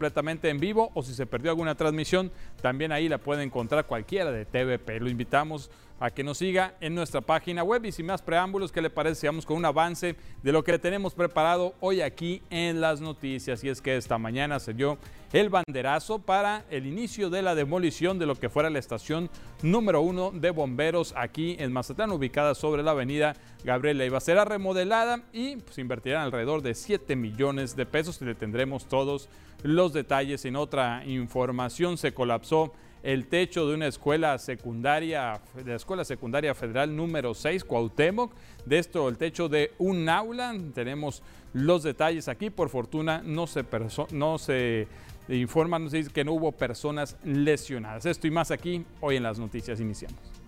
[0.00, 4.32] completamente en vivo o si se perdió alguna transmisión, también ahí la puede encontrar cualquiera
[4.32, 4.98] de TVP.
[4.98, 8.80] Lo invitamos a que nos siga en nuestra página web y sin más preámbulos, ¿qué
[8.80, 9.26] le parece?
[9.26, 13.62] Vamos con un avance de lo que tenemos preparado hoy aquí en las noticias.
[13.62, 14.96] Y es que esta mañana se dio
[15.34, 19.28] el banderazo para el inicio de la demolición de lo que fuera la estación
[19.62, 24.20] número uno de bomberos aquí en Mazatlán, ubicada sobre la avenida Gabriel Leiva.
[24.20, 29.28] Será remodelada y pues, invertirá alrededor de 7 millones de pesos y le tendremos todos
[29.62, 30.46] los detalles.
[30.46, 32.72] En otra información se colapsó
[33.02, 38.32] el techo de una escuela secundaria, de la Escuela Secundaria Federal número 6, Cuauhtémoc.
[38.66, 40.54] De esto, el techo de un aula.
[40.74, 41.22] Tenemos
[41.52, 42.50] los detalles aquí.
[42.50, 43.64] Por fortuna, no se,
[44.12, 44.86] no se
[45.28, 48.04] informa, no se dice que no hubo personas lesionadas.
[48.06, 50.39] Esto y más aquí, hoy en las noticias iniciamos.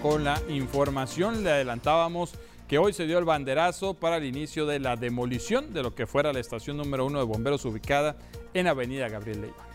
[0.00, 1.42] Con la información.
[1.42, 2.34] Le adelantábamos
[2.68, 6.06] que hoy se dio el banderazo para el inicio de la demolición de lo que
[6.06, 8.16] fuera la estación número uno de bomberos ubicada
[8.54, 9.66] en Avenida Gabriel Leiva.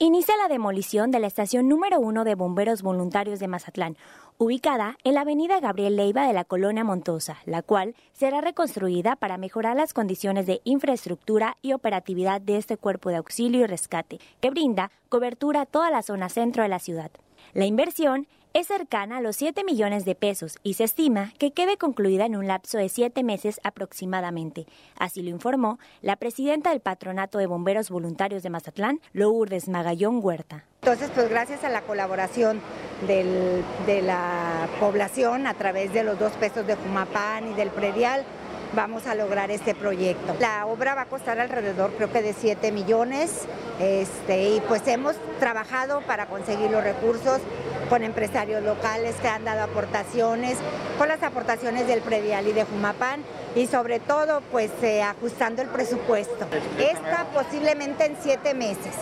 [0.00, 3.96] Inicia la demolición de la estación número uno de bomberos voluntarios de Mazatlán,
[4.36, 9.38] ubicada en la avenida Gabriel Leiva de la colonia Montosa, la cual será reconstruida para
[9.38, 14.50] mejorar las condiciones de infraestructura y operatividad de este cuerpo de auxilio y rescate, que
[14.50, 17.10] brinda cobertura a toda la zona centro de la ciudad.
[17.54, 21.76] La inversión es cercana a los 7 millones de pesos y se estima que quede
[21.76, 24.66] concluida en un lapso de 7 meses aproximadamente.
[24.98, 30.64] Así lo informó la presidenta del Patronato de Bomberos Voluntarios de Mazatlán, Lourdes Magallón Huerta.
[30.82, 32.60] Entonces, pues gracias a la colaboración
[33.06, 38.24] de la población a través de los dos pesos de Jumapán y del predial,
[38.74, 40.36] vamos a lograr este proyecto.
[40.40, 43.46] La obra va a costar alrededor creo que de 7 millones
[43.80, 47.40] este, y pues hemos trabajado para conseguir los recursos
[47.88, 50.58] con empresarios locales que han dado aportaciones,
[50.98, 53.22] con las aportaciones del predial y de Jumapán
[53.54, 56.46] y sobre todo pues eh, ajustando el presupuesto.
[56.78, 58.94] Esta posiblemente en siete meses,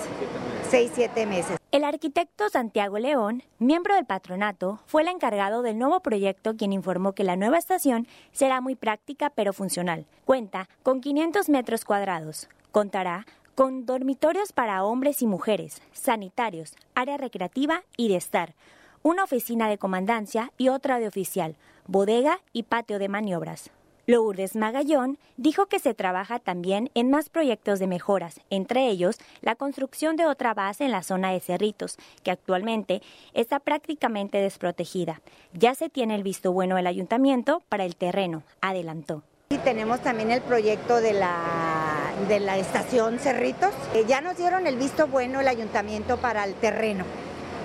[0.71, 1.59] seis, siete meses.
[1.73, 7.13] El arquitecto Santiago León, miembro del patronato, fue el encargado del nuevo proyecto quien informó
[7.13, 10.07] que la nueva estación será muy práctica pero funcional.
[10.25, 12.49] Cuenta con 500 metros cuadrados.
[12.73, 18.55] Contará con dormitorios para hombres y mujeres, sanitarios, área recreativa y de estar,
[19.03, 21.57] una oficina de comandancia y otra de oficial,
[21.87, 23.71] bodega y patio de maniobras.
[24.09, 29.57] Lourdes Magallón dijo que se trabaja también en más proyectos de mejoras, entre ellos la
[29.57, 33.03] construcción de otra base en la zona de Cerritos, que actualmente
[33.35, 35.21] está prácticamente desprotegida.
[35.55, 39.25] Ya se tiene el visto bueno del ayuntamiento para el terreno, adelantó.
[39.51, 43.75] Y tenemos también el proyecto de la, de la estación Cerritos.
[43.93, 47.05] Eh, ya nos dieron el visto bueno el ayuntamiento para el terreno.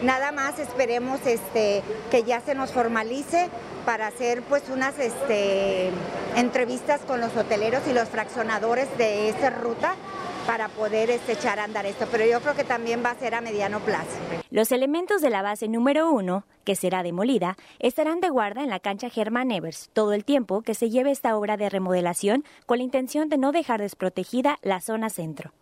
[0.02, 3.50] Nada más esperemos este, que ya se nos formalice
[3.86, 5.90] para hacer pues unas este,
[6.36, 9.96] entrevistas con los hoteleros y los fraccionadores de esa ruta
[10.46, 13.36] para poder este, echar a andar esto, pero yo creo que también va a ser
[13.36, 14.10] a mediano plazo.
[14.50, 18.80] Los elementos de la base número uno, que será demolida, estarán de guarda en la
[18.80, 22.84] cancha Germán Evers todo el tiempo que se lleve esta obra de remodelación con la
[22.84, 25.54] intención de no dejar desprotegida la zona centro.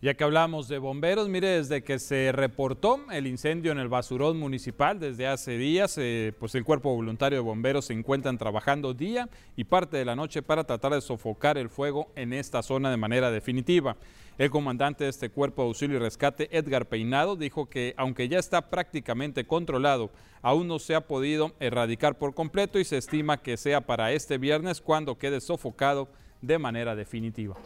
[0.00, 4.38] Ya que hablamos de bomberos, mire, desde que se reportó el incendio en el basurón
[4.38, 9.28] municipal desde hace días, eh, pues el cuerpo voluntario de bomberos se encuentran trabajando día
[9.56, 12.96] y parte de la noche para tratar de sofocar el fuego en esta zona de
[12.96, 13.96] manera definitiva.
[14.38, 18.38] El comandante de este cuerpo de auxilio y rescate, Edgar Peinado, dijo que aunque ya
[18.38, 23.56] está prácticamente controlado, aún no se ha podido erradicar por completo y se estima que
[23.56, 26.08] sea para este viernes cuando quede sofocado
[26.40, 27.56] de manera definitiva.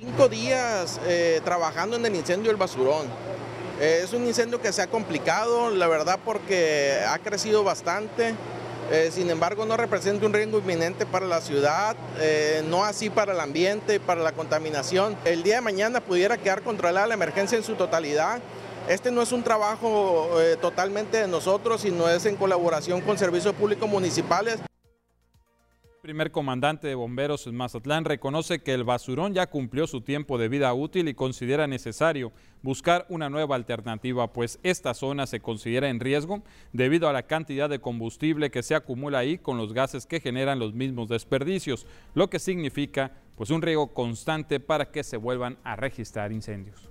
[0.00, 3.06] Cinco días eh, trabajando en el incendio del basurón.
[3.78, 8.34] Eh, es un incendio que se ha complicado, la verdad, porque ha crecido bastante.
[8.90, 11.96] Eh, sin embargo, no representa un riesgo inminente para la ciudad,
[12.64, 15.16] no así para el ambiente para la contaminación.
[15.26, 18.40] El día de mañana pudiera quedar controlada la emergencia en su totalidad.
[18.88, 20.30] Este no es un trabajo
[20.62, 24.60] totalmente de nosotros, sino es en colaboración con servicios públicos municipales.
[26.00, 30.48] Primer comandante de bomberos en Mazatlán reconoce que el basurón ya cumplió su tiempo de
[30.48, 32.32] vida útil y considera necesario
[32.62, 36.42] buscar una nueva alternativa, pues esta zona se considera en riesgo
[36.72, 40.58] debido a la cantidad de combustible que se acumula ahí con los gases que generan
[40.58, 45.76] los mismos desperdicios, lo que significa pues un riesgo constante para que se vuelvan a
[45.76, 46.90] registrar incendios.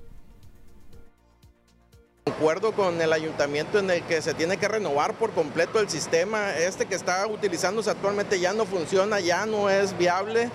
[2.30, 6.56] Acuerdo con el ayuntamiento en el que se tiene que renovar por completo el sistema.
[6.56, 10.50] Este que está utilizándose actualmente ya no funciona, ya no es viable.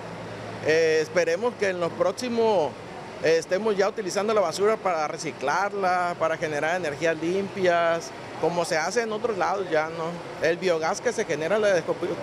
[0.66, 2.70] Eh, esperemos que en los próximos
[3.24, 8.10] eh, estemos ya utilizando la basura para reciclarla, para generar energías limpias,
[8.40, 10.46] como se hace en otros lados ya, ¿no?
[10.46, 11.82] El biogás que se genera la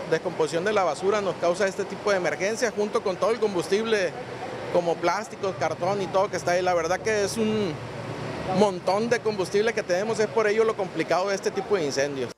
[0.09, 4.11] descomposición de la basura nos causa este tipo de emergencia junto con todo el combustible
[4.71, 6.61] como plásticos, cartón y todo que está ahí.
[6.61, 7.75] La verdad que es un,
[8.57, 12.31] montón de combustible que tenemos, es por ello lo complicado de este tipo de incendios.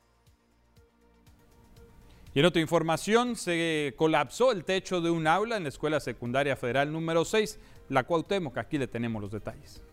[2.33, 6.55] Y en otra información, se colapsó el techo de un aula en la Escuela Secundaria
[6.55, 7.59] Federal número 6,
[7.89, 8.57] la Cuauhtémoc.
[8.57, 9.83] Aquí le tenemos los detalles.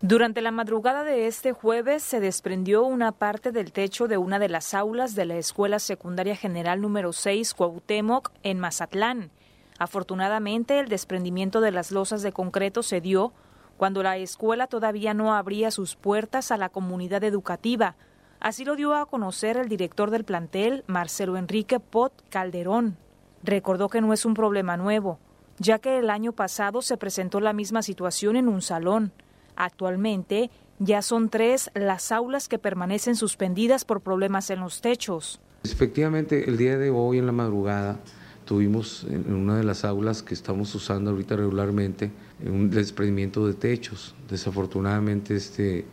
[0.00, 4.48] Durante la madrugada de este jueves se desprendió una parte del techo de una de
[4.48, 9.30] las aulas de la Escuela Secundaria General número 6 Cuauhtémoc en Mazatlán.
[9.78, 13.32] Afortunadamente, el desprendimiento de las losas de concreto se dio
[13.78, 17.94] cuando la escuela todavía no abría sus puertas a la comunidad educativa.
[18.40, 22.96] Así lo dio a conocer el director del plantel, Marcelo Enrique Pot Calderón.
[23.42, 25.20] Recordó que no es un problema nuevo,
[25.58, 29.12] ya que el año pasado se presentó la misma situación en un salón.
[29.54, 35.40] Actualmente ya son tres las aulas que permanecen suspendidas por problemas en los techos.
[35.62, 38.00] Efectivamente, el día de hoy en la madrugada
[38.48, 42.10] tuvimos en una de las aulas que estamos usando ahorita regularmente
[42.46, 44.14] un desprendimiento de techos.
[44.30, 45.84] Desafortunadamente este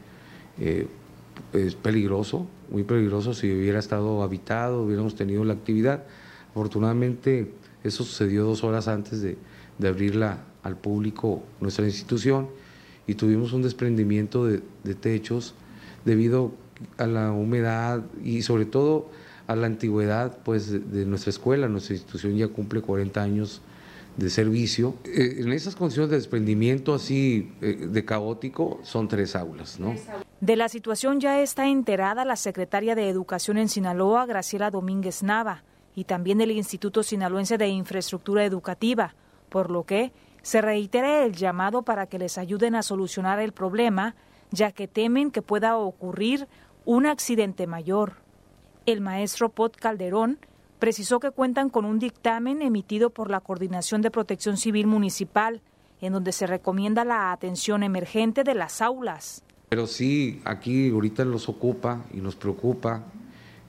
[0.58, 0.88] eh,
[1.52, 3.34] es peligroso, muy peligroso.
[3.34, 6.06] Si hubiera estado habitado, hubiéramos tenido la actividad.
[6.52, 7.52] Afortunadamente
[7.84, 9.38] eso sucedió dos horas antes de,
[9.78, 12.48] de abrirla al público nuestra institución
[13.06, 15.56] y tuvimos un desprendimiento de, de techos
[16.06, 16.54] debido
[16.98, 19.10] a la humedad y sobre todo
[19.48, 21.68] a la antigüedad pues, de nuestra escuela.
[21.68, 23.62] Nuestra institución ya cumple 40 años
[24.18, 24.96] de servicio.
[25.04, 29.94] Eh, en esas condiciones de desprendimiento así eh, de caótico son tres aulas, ¿no?
[30.40, 35.64] De la situación ya está enterada la secretaria de Educación en Sinaloa, Graciela Domínguez Nava,
[35.96, 39.16] y también el Instituto Sinaloense de Infraestructura Educativa,
[39.50, 40.12] por lo que
[40.42, 44.16] se reitera el llamado para que les ayuden a solucionar el problema,
[44.52, 46.48] ya que temen que pueda ocurrir
[46.86, 48.25] un accidente mayor.
[48.86, 50.38] El maestro Pot Calderón
[50.78, 55.62] precisó que cuentan con un dictamen emitido por la Coordinación de Protección Civil Municipal,
[56.02, 59.42] en donde se recomienda la atención emergente de las aulas.
[59.70, 63.04] Pero sí, aquí ahorita nos ocupa y nos preocupa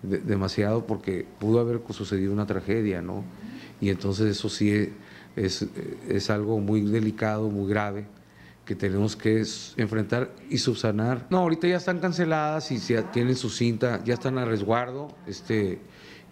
[0.02, 3.24] demasiado porque pudo haber sucedido una tragedia, ¿no?
[3.80, 4.92] Y entonces eso sí
[5.34, 5.66] es,
[6.08, 8.06] es algo muy delicado, muy grave
[8.66, 9.44] que tenemos que
[9.76, 11.26] enfrentar y subsanar.
[11.30, 15.80] No, ahorita ya están canceladas y ya tienen su cinta, ya están a resguardo, este,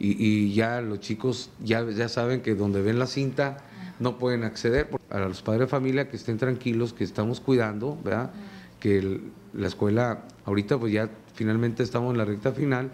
[0.01, 3.59] y, ya los chicos ya, ya saben que donde ven la cinta
[4.01, 4.91] no pueden acceder.
[5.11, 8.33] A los padres de familia que estén tranquilos, que estamos cuidando, ¿verdad?
[8.81, 9.21] Que
[9.53, 12.91] la escuela, ahorita pues ya finalmente estamos en la recta final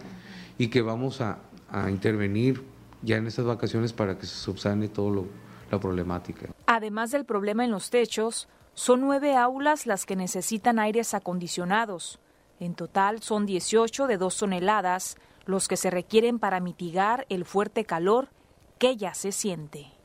[0.59, 1.39] y que vamos a,
[1.71, 2.61] a intervenir
[3.01, 5.23] ya en estas vacaciones para que se subsane toda
[5.71, 6.49] la problemática.
[6.67, 12.19] Además del problema en los techos, son nueve aulas las que necesitan aires acondicionados.
[12.59, 17.85] En total son 18 de dos toneladas los que se requieren para mitigar el fuerte
[17.85, 18.29] calor
[18.77, 20.00] que ya se siente.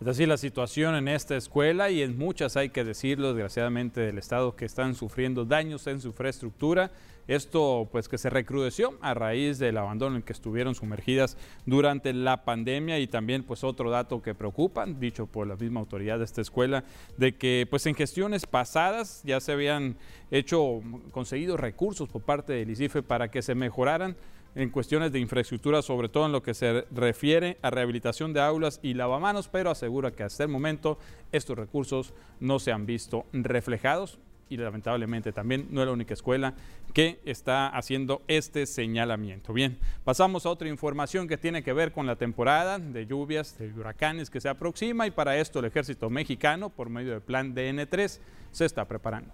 [0.00, 4.16] Es así la situación en esta escuela y en muchas hay que decirlo, desgraciadamente, del
[4.16, 6.90] Estado que están sufriendo daños en su infraestructura.
[7.28, 12.46] Esto pues que se recrudeció a raíz del abandono en que estuvieron sumergidas durante la
[12.46, 16.40] pandemia y también pues otro dato que preocupa, dicho por la misma autoridad de esta
[16.40, 16.82] escuela,
[17.18, 19.96] de que pues en gestiones pasadas ya se habían
[20.30, 20.80] hecho,
[21.10, 24.16] conseguido recursos por parte del ICIFE para que se mejoraran
[24.54, 28.80] en cuestiones de infraestructura, sobre todo en lo que se refiere a rehabilitación de aulas
[28.82, 30.98] y lavamanos, pero asegura que hasta el momento
[31.32, 34.18] estos recursos no se han visto reflejados
[34.50, 36.54] y lamentablemente también no es la única escuela
[36.92, 39.52] que está haciendo este señalamiento.
[39.52, 43.72] Bien, pasamos a otra información que tiene que ver con la temporada de lluvias, de
[43.72, 48.18] huracanes que se aproxima y para esto el ejército mexicano, por medio del plan DN3,
[48.50, 49.32] se está preparando.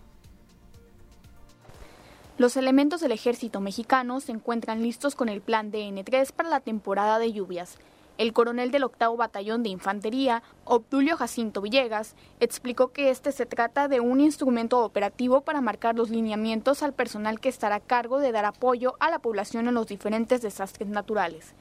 [2.38, 7.18] Los elementos del ejército mexicano se encuentran listos con el plan DN3 para la temporada
[7.18, 7.78] de lluvias.
[8.18, 13.88] El coronel del octavo batallón de infantería, Obdulio Jacinto Villegas, explicó que este se trata
[13.88, 18.32] de un instrumento operativo para marcar los lineamientos al personal que estará a cargo de
[18.32, 21.54] dar apoyo a la población en los diferentes desastres naturales.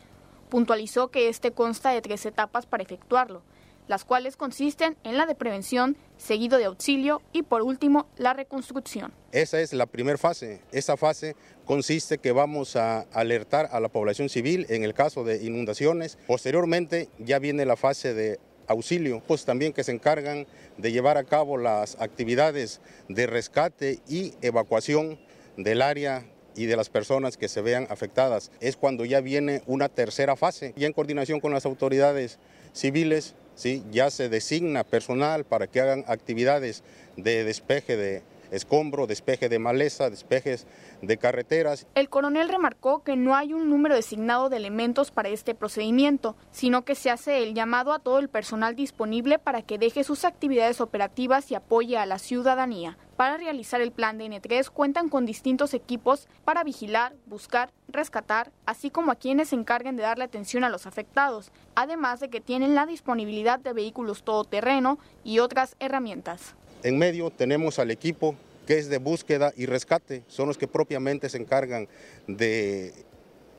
[0.50, 3.44] Puntualizó que este consta de tres etapas para efectuarlo,
[3.88, 9.14] las cuales consisten en la de prevención, seguido de auxilio y por último la reconstrucción.
[9.32, 10.62] Esa es la primera fase.
[10.72, 15.44] Esa fase consiste que vamos a alertar a la población civil en el caso de
[15.44, 16.18] inundaciones.
[16.28, 21.24] Posteriormente ya viene la fase de auxilio, pues también que se encargan de llevar a
[21.24, 25.20] cabo las actividades de rescate y evacuación
[25.58, 26.26] del área
[26.56, 28.52] y de las personas que se vean afectadas.
[28.62, 32.40] Es cuando ya viene una tercera fase, y en coordinación con las autoridades
[32.74, 33.84] civiles, ¿sí?
[33.92, 36.84] ya se designa personal para que hagan actividades
[37.18, 38.22] de despeje de
[38.52, 40.68] escombro, despeje de maleza, despejes
[41.02, 41.88] de carreteras.
[41.96, 46.86] El coronel remarcó que no hay un número designado de elementos para este procedimiento, sino
[46.86, 50.82] que se hace el llamado a todo el personal disponible para que deje sus actividades
[50.82, 52.98] operativas y apoye a la ciudadanía.
[53.16, 58.90] Para realizar el plan de N3 cuentan con distintos equipos para vigilar, buscar, rescatar, así
[58.90, 62.76] como a quienes se encarguen de darle atención a los afectados, además de que tienen
[62.76, 66.56] la disponibilidad de vehículos todoterreno y otras herramientas.
[66.86, 68.36] En medio tenemos al equipo
[68.68, 71.88] que es de búsqueda y rescate, son los que propiamente se encargan
[72.28, 72.94] de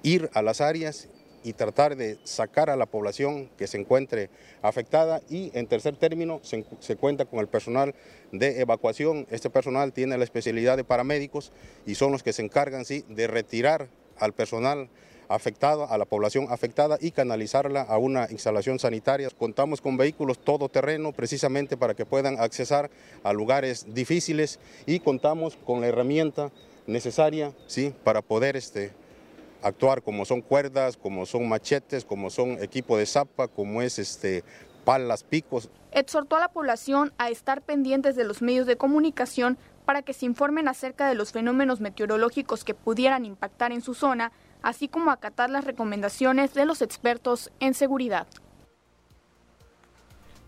[0.05, 1.09] ir a las áreas
[1.43, 4.31] y tratar de sacar a la población que se encuentre
[4.63, 7.97] afectada y en tercer término se, cuenta con el personal
[8.31, 9.27] de evacuación.
[9.29, 11.51] Este personal tiene la especialidad de paramédicos
[11.85, 13.89] y son los que se encargan sí, de retirar
[14.21, 14.89] al personal
[15.29, 19.29] afectada, a la población afectada y canalizarla a una instalación sanitaria.
[19.31, 22.91] Contamos con vehículos todoterreno precisamente para que puedan accesar
[23.23, 26.51] a lugares difíciles y contamos con la herramienta
[26.87, 27.93] necesaria ¿sí?
[28.05, 28.93] para poder este,
[29.63, 34.45] actuar como son cuerdas, como son machetes, como son equipo de zapa, como es este,
[34.85, 35.71] palas, picos.
[35.93, 40.27] Exhortó a la población a estar pendientes de los medios de comunicación para que se
[40.27, 44.33] informen acerca de los fenómenos meteorológicos que pudieran impactar en su zona
[44.67, 48.27] así como acatar las recomendaciones de los expertos en seguridad.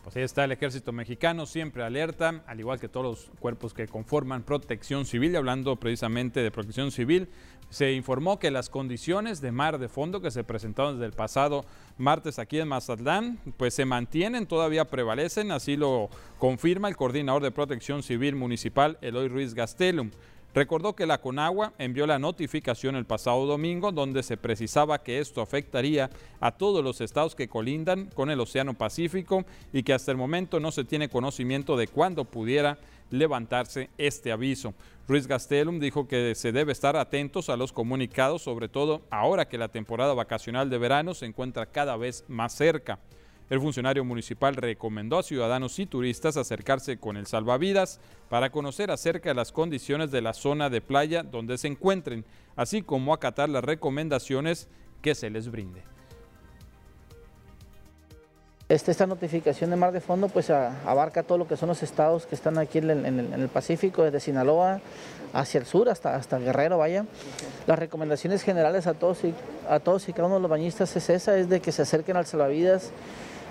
[0.02, 3.86] Pues ahí está el ejército mexicano, siempre alerta, al igual que todos los cuerpos que
[3.86, 5.36] conforman protección civil.
[5.36, 7.28] hablando precisamente de protección civil,
[7.70, 11.64] se informó que las condiciones de mar de fondo que se presentaron desde el pasado
[11.96, 16.08] martes aquí en Mazatlán, pues se mantienen, todavía prevalecen, así lo
[16.38, 20.10] confirma el coordinador de protección civil municipal, Eloy Ruiz Gastelum.
[20.58, 25.40] Recordó que la Conagua envió la notificación el pasado domingo donde se precisaba que esto
[25.40, 26.10] afectaría
[26.40, 30.58] a todos los estados que colindan con el Océano Pacífico y que hasta el momento
[30.58, 32.76] no se tiene conocimiento de cuándo pudiera
[33.10, 34.74] levantarse este aviso.
[35.06, 39.58] Ruiz Gastelum dijo que se debe estar atentos a los comunicados, sobre todo ahora que
[39.58, 42.98] la temporada vacacional de verano se encuentra cada vez más cerca.
[43.50, 49.30] El funcionario municipal recomendó a ciudadanos y turistas acercarse con el salvavidas para conocer acerca
[49.30, 52.26] de las condiciones de la zona de playa donde se encuentren,
[52.56, 54.68] así como acatar las recomendaciones
[55.00, 55.82] que se les brinde.
[58.68, 62.26] Este, esta notificación de mar de fondo pues abarca todo lo que son los estados
[62.26, 64.82] que están aquí en el, Pacífico, desde Sinaloa
[65.32, 67.06] hacia el sur hasta, hasta Guerrero, vaya.
[67.66, 69.34] Las recomendaciones generales a todos, y,
[69.70, 72.18] a todos y cada uno de los bañistas es esa, es de que se acerquen
[72.18, 72.90] al salvavidas,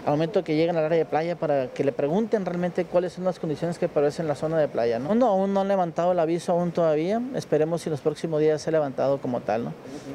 [0.07, 3.25] al momento que lleguen al área de playa para que le pregunten realmente cuáles son
[3.25, 4.99] las condiciones que aparecen en la zona de playa.
[4.99, 5.09] ¿no?
[5.27, 8.69] aún no han levantado el aviso aún todavía, esperemos si en los próximos días se
[8.69, 9.65] ha levantado como tal.
[9.65, 9.73] ¿no?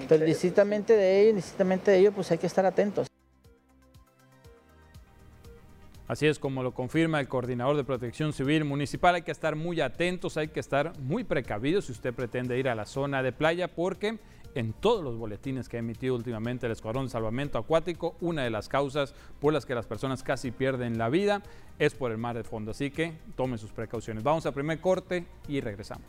[0.09, 3.07] Pero distintamente de ello, distintamente de ello, pues hay que estar atentos.
[6.09, 9.15] Así es como lo confirma el coordinador de protección civil municipal.
[9.15, 12.75] Hay que estar muy atentos, hay que estar muy precavidos si usted pretende ir a
[12.75, 14.19] la zona de playa porque
[14.55, 18.51] en todos los boletines que ha emitido últimamente el Escuadrón de Salvamento Acuático, una de
[18.51, 21.43] las causas por las que las personas casi pierden la vida
[21.79, 22.71] es por el mar de fondo.
[22.71, 24.23] Así que tomen sus precauciones.
[24.23, 26.07] Vamos a primer corte y regresamos.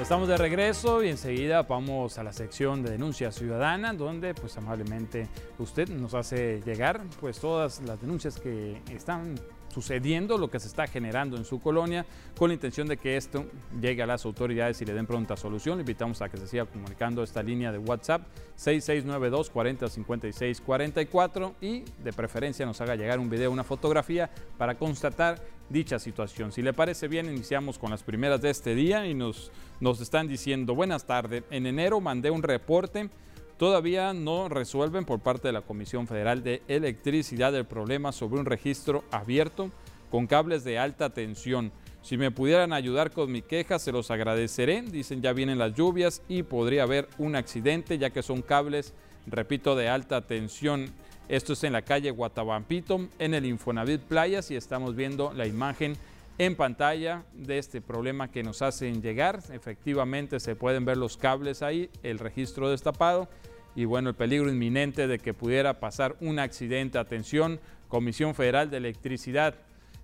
[0.00, 5.26] Estamos de regreso y enseguida vamos a la sección de denuncia ciudadana, donde pues amablemente
[5.58, 9.36] usted nos hace llegar pues todas las denuncias que están
[9.76, 12.06] sucediendo, lo que se está generando en su colonia,
[12.38, 13.44] con la intención de que esto
[13.78, 15.76] llegue a las autoridades y le den pronta solución.
[15.76, 18.22] Le invitamos a que se siga comunicando esta línea de WhatsApp
[18.54, 24.76] 6692 40 56 44 y de preferencia nos haga llegar un video, una fotografía para
[24.76, 26.52] constatar dicha situación.
[26.52, 30.26] Si le parece bien, iniciamos con las primeras de este día y nos, nos están
[30.26, 33.10] diciendo, buenas tardes, en enero mandé un reporte
[33.56, 38.46] todavía no resuelven por parte de la Comisión Federal de Electricidad el problema sobre un
[38.46, 39.70] registro abierto
[40.10, 41.72] con cables de alta tensión.
[42.02, 44.82] Si me pudieran ayudar con mi queja, se los agradeceré.
[44.82, 48.94] Dicen ya vienen las lluvias y podría haber un accidente ya que son cables,
[49.26, 50.92] repito, de alta tensión.
[51.28, 55.96] Esto es en la calle Guatabampito, en el Infonavit Playas y estamos viendo la imagen
[56.38, 59.40] en pantalla de este problema que nos hacen llegar.
[59.52, 63.28] Efectivamente se pueden ver los cables ahí, el registro destapado
[63.74, 66.98] y bueno, el peligro inminente de que pudiera pasar un accidente.
[66.98, 69.54] Atención, Comisión Federal de Electricidad.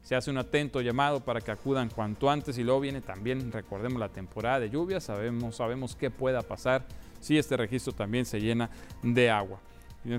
[0.02, 4.00] Se hace un atento llamado para que acudan cuanto antes y luego viene también, recordemos,
[4.00, 5.04] la temporada de lluvias.
[5.04, 6.84] Sabemos, sabemos qué pueda pasar
[7.20, 8.68] si este registro también se llena
[9.02, 9.60] de agua.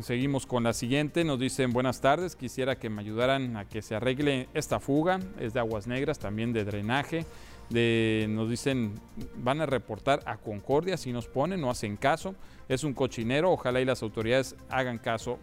[0.01, 1.25] Seguimos con la siguiente.
[1.25, 2.37] Nos dicen buenas tardes.
[2.37, 5.19] Quisiera que me ayudaran a que se arregle esta fuga.
[5.41, 7.25] Es de aguas negras, también de drenaje.
[7.69, 8.93] De, nos dicen
[9.35, 12.33] van a reportar a Concordia si nos ponen, no hacen caso.
[12.69, 13.51] Es un cochinero.
[13.51, 15.37] Ojalá y las autoridades hagan caso.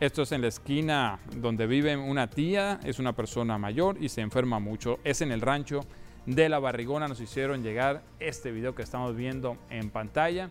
[0.00, 2.80] Esto es en la esquina donde vive una tía.
[2.84, 4.98] Es una persona mayor y se enferma mucho.
[5.04, 5.82] Es en el rancho
[6.26, 7.06] de la Barrigona.
[7.06, 10.50] Nos hicieron llegar este video que estamos viendo en pantalla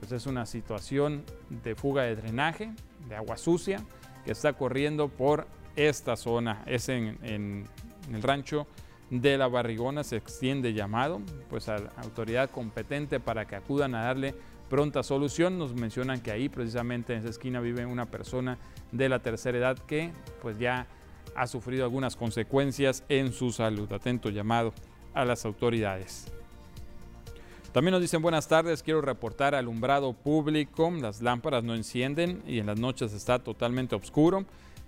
[0.00, 2.72] pues es una situación de fuga de drenaje,
[3.06, 3.84] de agua sucia,
[4.24, 6.62] que está corriendo por esta zona.
[6.66, 8.66] Es en, el rancho
[9.10, 14.04] de la Barrigona, se extiende llamado pues a la autoridad competente para que acudan a
[14.04, 14.34] darle
[14.70, 15.58] pronta solución.
[15.58, 18.56] Nos mencionan que ahí precisamente en esa esquina vive una persona
[18.92, 20.86] de la tercera edad que pues ya
[21.34, 23.92] ha sufrido algunas consecuencias en su salud.
[23.92, 24.72] Atento llamado
[25.12, 26.32] a las autoridades.
[27.72, 32.66] También nos dicen buenas tardes, quiero reportar alumbrado público, las lámparas no encienden y en
[32.66, 34.44] las noches está totalmente oscuro.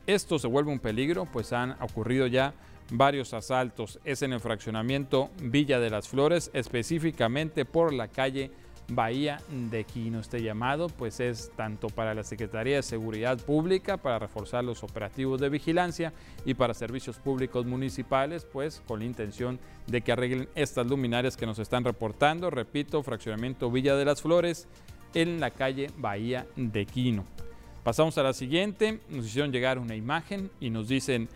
[0.09, 2.55] Esto se vuelve un peligro, pues han ocurrido ya
[2.91, 4.01] varios asaltos.
[4.05, 8.51] Es en el fraccionamiento Villa de las Flores, específicamente por la calle
[8.89, 10.21] Bahía de Quino.
[10.21, 15.41] Este llamado pues es tanto para la Secretaría de Seguridad Pública para reforzar los operativos
[15.41, 16.13] de vigilancia
[16.45, 21.47] y para servicios públicos municipales pues con la intención de que arreglen estas luminarias que
[21.47, 22.51] nos están reportando.
[22.51, 24.67] Repito, fraccionamiento Villa de las Flores
[25.15, 27.25] en la calle Bahía de Quino.
[27.85, 31.29] Pasamos a la siguiente, nos hicieron llegar una imagen y nos dicen,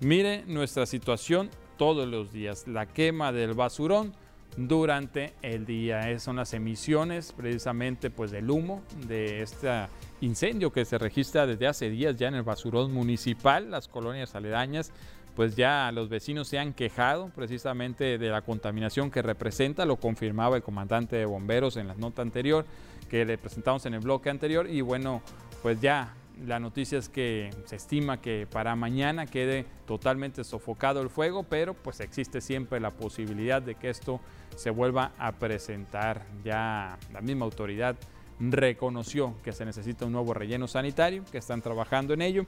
[0.00, 1.48] mire nuestra situación
[1.78, 4.12] todos los días, la quema del basurón
[4.56, 6.18] durante el día.
[6.18, 9.86] Son las emisiones precisamente pues del humo de este
[10.20, 14.92] incendio que se registra desde hace días ya en el basurón municipal, las colonias aledañas
[15.36, 20.56] pues ya los vecinos se han quejado precisamente de la contaminación que representa, lo confirmaba
[20.56, 22.64] el comandante de bomberos en la nota anterior
[23.10, 24.68] que le presentamos en el bloque anterior.
[24.68, 25.20] Y bueno,
[25.62, 31.08] pues ya la noticia es que se estima que para mañana quede totalmente sofocado el
[31.08, 34.20] fuego, pero pues existe siempre la posibilidad de que esto
[34.54, 36.26] se vuelva a presentar.
[36.44, 37.96] Ya la misma autoridad
[38.38, 42.46] reconoció que se necesita un nuevo relleno sanitario, que están trabajando en ello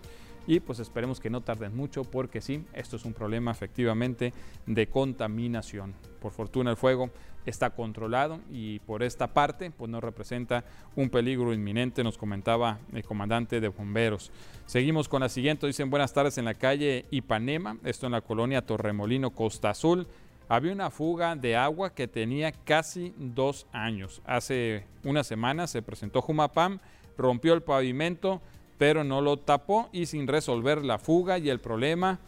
[0.48, 4.32] y pues esperemos que no tarden mucho porque sí, esto es un problema efectivamente
[4.66, 5.94] de contaminación.
[6.20, 7.11] Por fortuna el fuego
[7.44, 10.64] está controlado y por esta parte pues no representa
[10.96, 14.32] un peligro inminente, nos comentaba el comandante de bomberos.
[14.64, 18.64] Seguimos con la siguiente, dicen buenas tardes en la calle Ipanema, esto en la colonia
[18.64, 20.06] Torremolino Costa Azul.
[20.48, 24.22] Había una fuga de agua que tenía casi dos años.
[24.24, 26.78] Hace una semana se presentó Jumapam,
[27.18, 28.40] rompió el pavimento,
[28.79, 32.19] pero no lo tapó y sin resolver la fuga y el problema,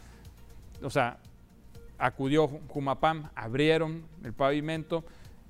[0.83, 1.17] o sea,
[1.97, 5.03] acudió Jumapam, abrieron el pavimento.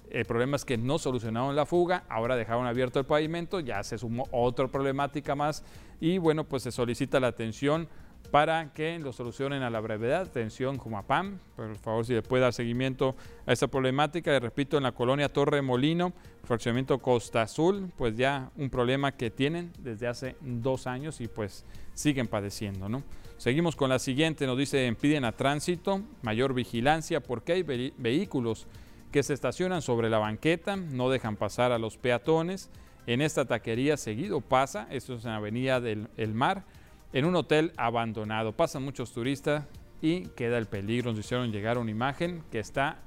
[0.09, 3.97] El problema es que no solucionaron la fuga, ahora dejaron abierto el pavimento, ya se
[3.97, 5.63] sumó otra problemática más
[6.01, 7.87] y bueno, pues se solicita la atención
[8.29, 10.21] para que lo solucionen a la brevedad.
[10.21, 14.31] Atención, Jumapam, por favor, si le puede dar seguimiento a esta problemática.
[14.31, 19.31] Le repito, en la colonia Torre Molino, fraccionamiento Costa Azul, pues ya un problema que
[19.31, 23.03] tienen desde hace dos años y pues siguen padeciendo, ¿no?
[23.37, 28.67] Seguimos con la siguiente, nos dice, piden a tránsito mayor vigilancia porque hay vehículos
[29.11, 32.69] que se estacionan sobre la banqueta, no dejan pasar a los peatones.
[33.07, 36.65] En esta taquería seguido pasa, esto es en la Avenida del Mar,
[37.13, 38.53] en un hotel abandonado.
[38.53, 39.65] Pasan muchos turistas
[40.01, 41.11] y queda el peligro.
[41.11, 42.99] Nos hicieron llegar una imagen que está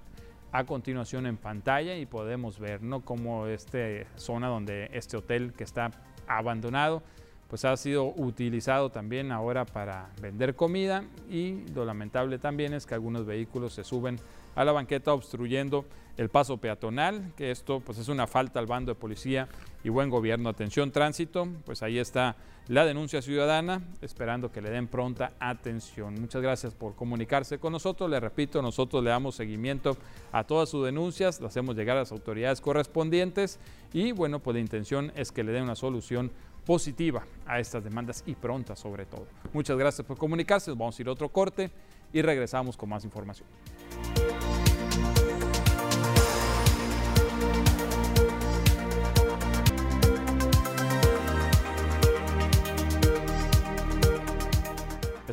[0.53, 3.05] a continuación en pantalla y podemos ver, ¿no?
[3.05, 3.79] Como esta
[4.17, 5.90] zona donde este hotel que está
[6.29, 7.03] abandonado
[7.49, 12.95] pues ha sido utilizado también ahora para vender comida y lo lamentable también es que
[12.95, 14.19] algunos vehículos se suben
[14.55, 15.85] a la banqueta obstruyendo
[16.17, 19.49] el paso peatonal, que esto pues es una falta al bando de policía
[19.83, 20.49] y buen gobierno.
[20.49, 22.37] Atención tránsito, pues ahí está
[22.69, 26.15] la denuncia ciudadana, esperando que le den pronta atención.
[26.21, 28.09] Muchas gracias por comunicarse con nosotros.
[28.09, 29.97] Le repito, nosotros le damos seguimiento
[30.33, 33.59] a todas sus denuncias, las hacemos llegar a las autoridades correspondientes
[33.93, 36.31] y bueno, pues la intención es que le den una solución
[36.64, 39.27] positiva a estas demandas y pronta sobre todo.
[39.53, 41.70] Muchas gracias por comunicarse, vamos a ir a otro corte
[42.12, 43.48] y regresamos con más información.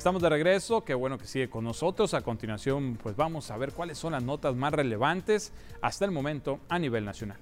[0.01, 2.15] Estamos de regreso, qué bueno que sigue con nosotros.
[2.15, 6.59] A continuación, pues vamos a ver cuáles son las notas más relevantes hasta el momento
[6.69, 7.37] a nivel nacional.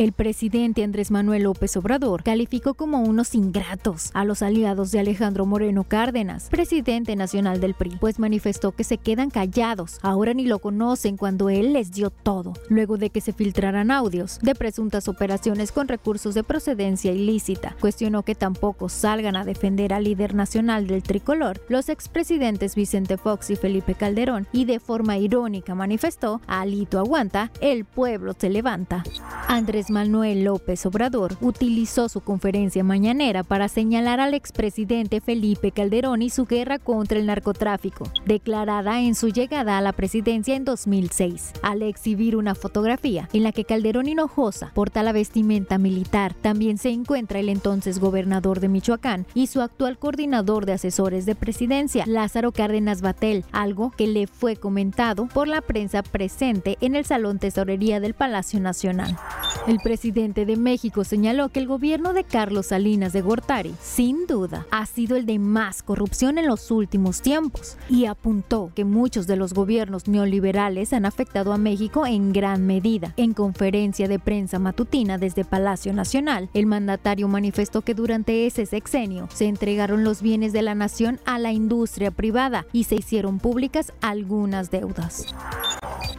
[0.00, 5.44] El presidente Andrés Manuel López Obrador calificó como unos ingratos a los aliados de Alejandro
[5.44, 10.58] Moreno Cárdenas, presidente nacional del PRI, pues manifestó que se quedan callados, ahora ni lo
[10.58, 15.70] conocen cuando él les dio todo, luego de que se filtraran audios de presuntas operaciones
[15.70, 17.76] con recursos de procedencia ilícita.
[17.78, 23.50] Cuestionó que tampoco salgan a defender al líder nacional del tricolor, los expresidentes Vicente Fox
[23.50, 29.04] y Felipe Calderón, y de forma irónica manifestó, Alito aguanta, el pueblo se levanta.
[29.52, 36.30] Andrés Manuel López Obrador utilizó su conferencia mañanera para señalar al expresidente Felipe Calderón y
[36.30, 41.82] su guerra contra el narcotráfico, declarada en su llegada a la presidencia en 2006, al
[41.82, 46.32] exhibir una fotografía en la que Calderón Hinojosa porta la vestimenta militar.
[46.34, 51.34] También se encuentra el entonces gobernador de Michoacán y su actual coordinador de asesores de
[51.34, 57.04] presidencia, Lázaro Cárdenas Batel, algo que le fue comentado por la prensa presente en el
[57.04, 59.18] Salón Tesorería del Palacio Nacional.
[59.66, 64.66] El presidente de México señaló que el gobierno de Carlos Salinas de Gortari, sin duda,
[64.70, 69.36] ha sido el de más corrupción en los últimos tiempos y apuntó que muchos de
[69.36, 73.12] los gobiernos neoliberales han afectado a México en gran medida.
[73.16, 79.28] En conferencia de prensa matutina desde Palacio Nacional, el mandatario manifestó que durante ese sexenio
[79.32, 83.92] se entregaron los bienes de la nación a la industria privada y se hicieron públicas
[84.00, 85.26] algunas deudas.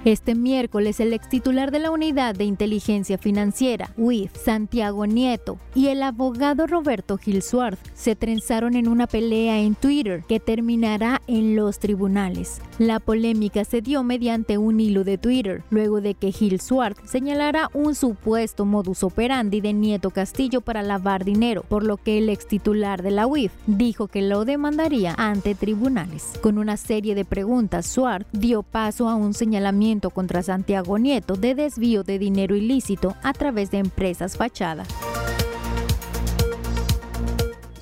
[0.03, 5.87] Este miércoles, el ex titular de la Unidad de Inteligencia Financiera, UIF, Santiago Nieto, y
[5.87, 7.41] el abogado Roberto Gil
[7.93, 12.61] se trenzaron en una pelea en Twitter que terminará en los tribunales.
[12.81, 17.69] La polémica se dio mediante un hilo de Twitter, luego de que Gil Suárez señalara
[17.75, 22.47] un supuesto modus operandi de Nieto Castillo para lavar dinero, por lo que el ex
[22.47, 26.33] titular de la UIF dijo que lo demandaría ante tribunales.
[26.41, 31.53] Con una serie de preguntas, Suárez dio paso a un señalamiento contra Santiago Nieto de
[31.53, 34.85] desvío de dinero ilícito a través de empresas fachada.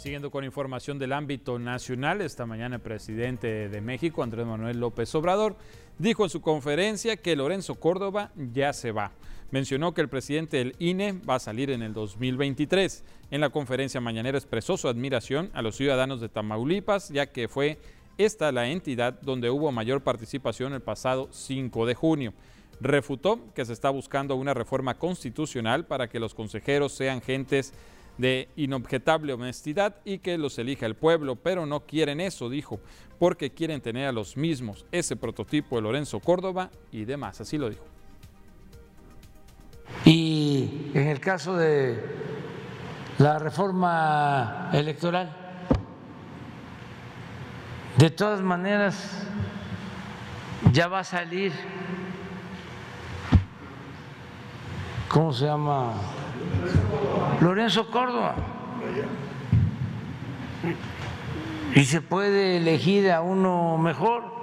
[0.09, 5.13] Siguiendo con información del ámbito nacional, esta mañana el presidente de México, Andrés Manuel López
[5.13, 5.55] Obrador,
[5.99, 9.11] dijo en su conferencia que Lorenzo Córdoba ya se va.
[9.51, 13.03] Mencionó que el presidente del INE va a salir en el 2023.
[13.29, 17.77] En la conferencia mañanera expresó su admiración a los ciudadanos de Tamaulipas, ya que fue
[18.17, 22.33] esta la entidad donde hubo mayor participación el pasado 5 de junio.
[22.81, 27.73] Refutó que se está buscando una reforma constitucional para que los consejeros sean gentes
[28.19, 32.81] de inobjetable honestidad y que los elija el pueblo, pero no quieren eso, dijo,
[33.17, 37.69] porque quieren tener a los mismos, ese prototipo de Lorenzo Córdoba y demás, así lo
[37.69, 37.85] dijo.
[40.03, 41.97] Y en el caso de
[43.19, 45.33] la reforma electoral,
[47.97, 49.25] de todas maneras,
[50.73, 51.53] ya va a salir,
[55.07, 55.93] ¿cómo se llama?
[57.41, 58.35] Lorenzo Córdoba.
[61.75, 64.39] Y se puede elegir a uno mejor.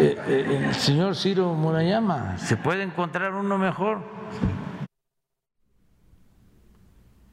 [0.00, 3.98] Eh, eh, el señor Ciro Murayama, ¿se puede encontrar uno mejor?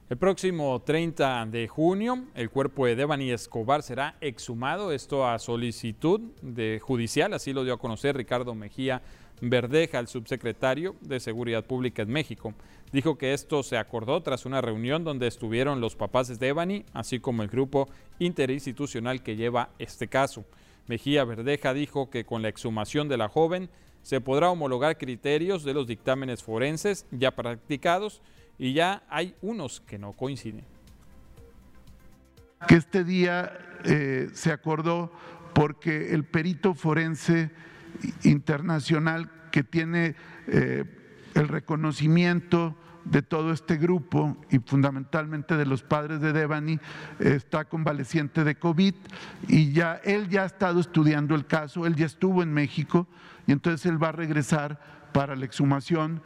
[0.07, 6.21] El próximo 30 de junio, el cuerpo de Devani Escobar será exhumado, esto a solicitud
[6.43, 9.01] de judicial, así lo dio a conocer Ricardo Mejía
[9.41, 12.53] Verdeja, el subsecretario de Seguridad Pública en México.
[12.93, 17.19] Dijo que esto se acordó tras una reunión donde estuvieron los papás de Devani, así
[17.19, 17.89] como el grupo
[18.19, 20.45] interinstitucional que lleva este caso.
[20.85, 23.71] Mejía Verdeja dijo que con la exhumación de la joven
[24.03, 28.21] se podrá homologar criterios de los dictámenes forenses ya practicados
[28.57, 30.63] y ya hay unos que no coinciden.
[32.67, 33.51] Que este día
[33.83, 35.11] eh, se acordó
[35.53, 37.51] porque el perito forense
[38.23, 40.15] internacional que tiene
[40.47, 40.83] eh,
[41.33, 46.79] el reconocimiento de todo este grupo y fundamentalmente de los padres de Devani
[47.19, 48.95] está convaleciente de COVID
[49.47, 53.07] y ya él ya ha estado estudiando el caso, él ya estuvo en México
[53.45, 54.79] y entonces él va a regresar
[55.13, 56.21] para la exhumación.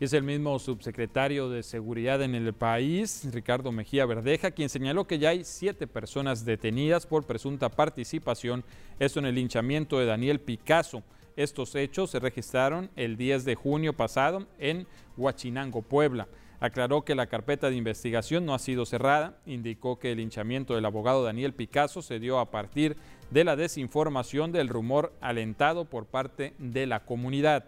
[0.00, 5.18] Es el mismo subsecretario de Seguridad en el país, Ricardo Mejía Verdeja, quien señaló que
[5.18, 8.64] ya hay siete personas detenidas por presunta participación,
[8.98, 11.02] esto en el linchamiento de Daniel Picasso.
[11.36, 14.86] Estos hechos se registraron el 10 de junio pasado en
[15.18, 16.28] Huachinango, Puebla.
[16.60, 20.86] Aclaró que la carpeta de investigación no ha sido cerrada, indicó que el linchamiento del
[20.86, 22.96] abogado Daniel Picasso se dio a partir
[23.30, 27.66] de la desinformación del rumor alentado por parte de la comunidad.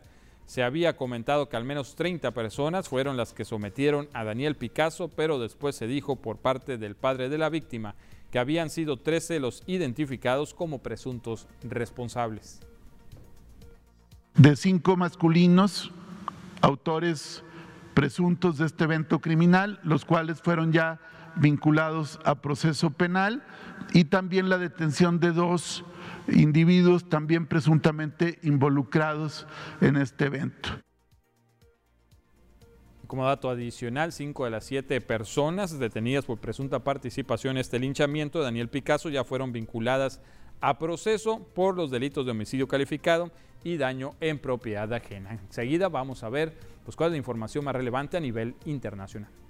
[0.52, 5.08] Se había comentado que al menos 30 personas fueron las que sometieron a Daniel Picasso,
[5.08, 7.94] pero después se dijo por parte del padre de la víctima
[8.30, 12.60] que habían sido 13 los identificados como presuntos responsables.
[14.34, 15.90] De cinco masculinos,
[16.60, 17.42] autores
[17.94, 21.00] presuntos de este evento criminal, los cuales fueron ya
[21.34, 23.42] vinculados a proceso penal
[23.94, 25.82] y también la detención de dos
[26.28, 29.46] individuos también presuntamente involucrados
[29.80, 30.70] en este evento.
[33.06, 38.38] Como dato adicional, cinco de las siete personas detenidas por presunta participación en este linchamiento
[38.38, 40.20] de Daniel Picasso ya fueron vinculadas
[40.62, 43.30] a proceso por los delitos de homicidio calificado
[43.64, 45.32] y daño en propiedad ajena.
[45.32, 49.41] Enseguida vamos a ver pues, cuál es la información más relevante a nivel internacional.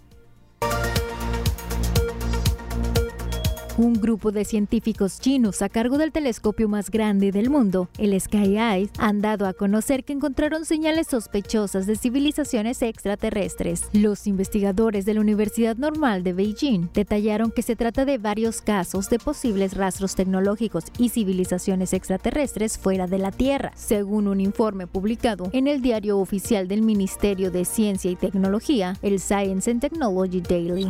[3.82, 8.56] Un grupo de científicos chinos a cargo del telescopio más grande del mundo, el Sky
[8.56, 13.88] Eyes, han dado a conocer que encontraron señales sospechosas de civilizaciones extraterrestres.
[13.92, 19.10] Los investigadores de la Universidad Normal de Beijing detallaron que se trata de varios casos
[19.10, 25.50] de posibles rastros tecnológicos y civilizaciones extraterrestres fuera de la Tierra, según un informe publicado
[25.52, 30.88] en el diario oficial del Ministerio de Ciencia y Tecnología, el Science and Technology Daily.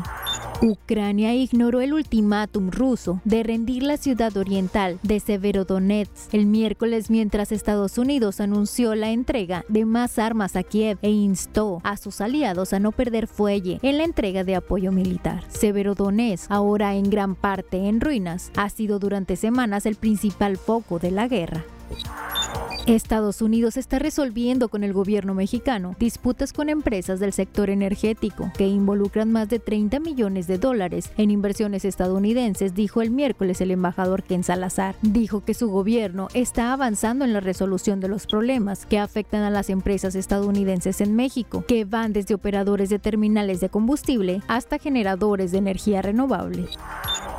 [0.61, 2.82] Ucrania ignoró el ultimátum ruso
[3.25, 9.65] de rendir la ciudad oriental de Severodonetsk el miércoles mientras Estados Unidos anunció la entrega
[9.69, 13.99] de más armas a Kiev e instó a sus aliados a no perder fuelle en
[13.99, 15.45] la entrega de apoyo militar.
[15.49, 21.13] Severodonetsk, ahora en gran parte en ruinas, ha sido durante semanas el principal foco de
[21.13, 21.65] la guerra.
[22.87, 28.67] Estados Unidos está resolviendo con el gobierno mexicano disputas con empresas del sector energético que
[28.67, 34.25] involucran más de 30 millones de dólares en inversiones estadounidenses, dijo el miércoles el embajador
[34.25, 34.97] Ken Salazar.
[35.03, 39.51] Dijo que su gobierno está avanzando en la resolución de los problemas que afectan a
[39.51, 45.53] las empresas estadounidenses en México, que van desde operadores de terminales de combustible hasta generadores
[45.53, 46.67] de energía renovable.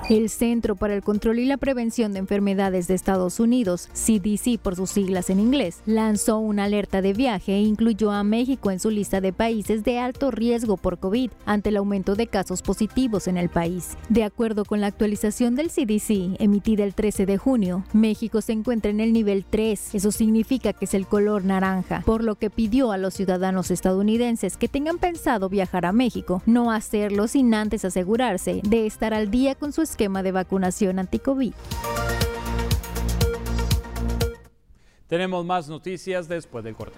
[0.09, 4.75] El Centro para el Control y la Prevención de Enfermedades de Estados Unidos, CDC por
[4.75, 8.89] sus siglas en inglés, lanzó una alerta de viaje e incluyó a México en su
[8.89, 13.37] lista de países de alto riesgo por COVID ante el aumento de casos positivos en
[13.37, 13.97] el país.
[14.09, 18.91] De acuerdo con la actualización del CDC emitida el 13 de junio, México se encuentra
[18.91, 22.91] en el nivel 3, eso significa que es el color naranja, por lo que pidió
[22.91, 28.61] a los ciudadanos estadounidenses que tengan pensado viajar a México no hacerlo sin antes asegurarse
[28.63, 31.53] de estar al día con su esquema de vacunación anti-COVID.
[35.13, 36.97] Tenemos más noticias después del corte.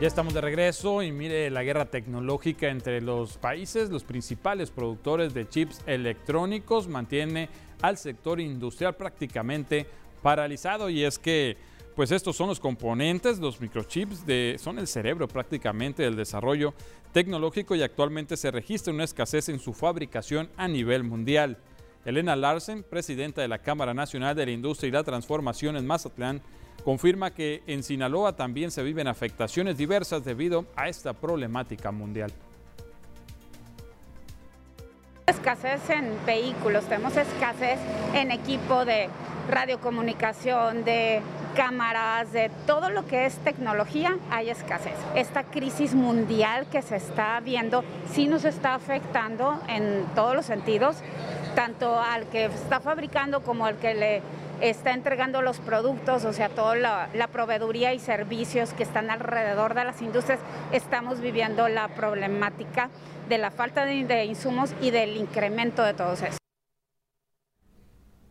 [0.00, 5.34] Ya estamos de regreso y mire la guerra tecnológica entre los países, los principales productores
[5.34, 7.50] de chips electrónicos mantiene
[7.82, 9.86] al sector industrial prácticamente
[10.22, 11.58] paralizado y es que
[11.94, 16.74] pues estos son los componentes, los microchips, de, son el cerebro prácticamente del desarrollo
[17.12, 21.58] tecnológico y actualmente se registra una escasez en su fabricación a nivel mundial.
[22.04, 26.40] Elena Larsen, presidenta de la Cámara Nacional de la Industria y la Transformación en Mazatlán,
[26.84, 32.32] confirma que en Sinaloa también se viven afectaciones diversas debido a esta problemática mundial.
[35.30, 37.78] Escasez en vehículos, tenemos escasez
[38.14, 39.08] en equipo de
[39.48, 41.22] radiocomunicación, de
[41.54, 44.94] cámaras, de todo lo que es tecnología, hay escasez.
[45.14, 50.96] Esta crisis mundial que se está viendo sí nos está afectando en todos los sentidos,
[51.54, 54.22] tanto al que está fabricando como al que le
[54.60, 59.74] está entregando los productos, o sea, toda la, la, proveeduría y servicios que están alrededor
[59.74, 60.40] de las industrias,
[60.72, 62.90] estamos viviendo la problemática
[63.28, 66.40] de la falta de, de insumos y del incremento de todos eso.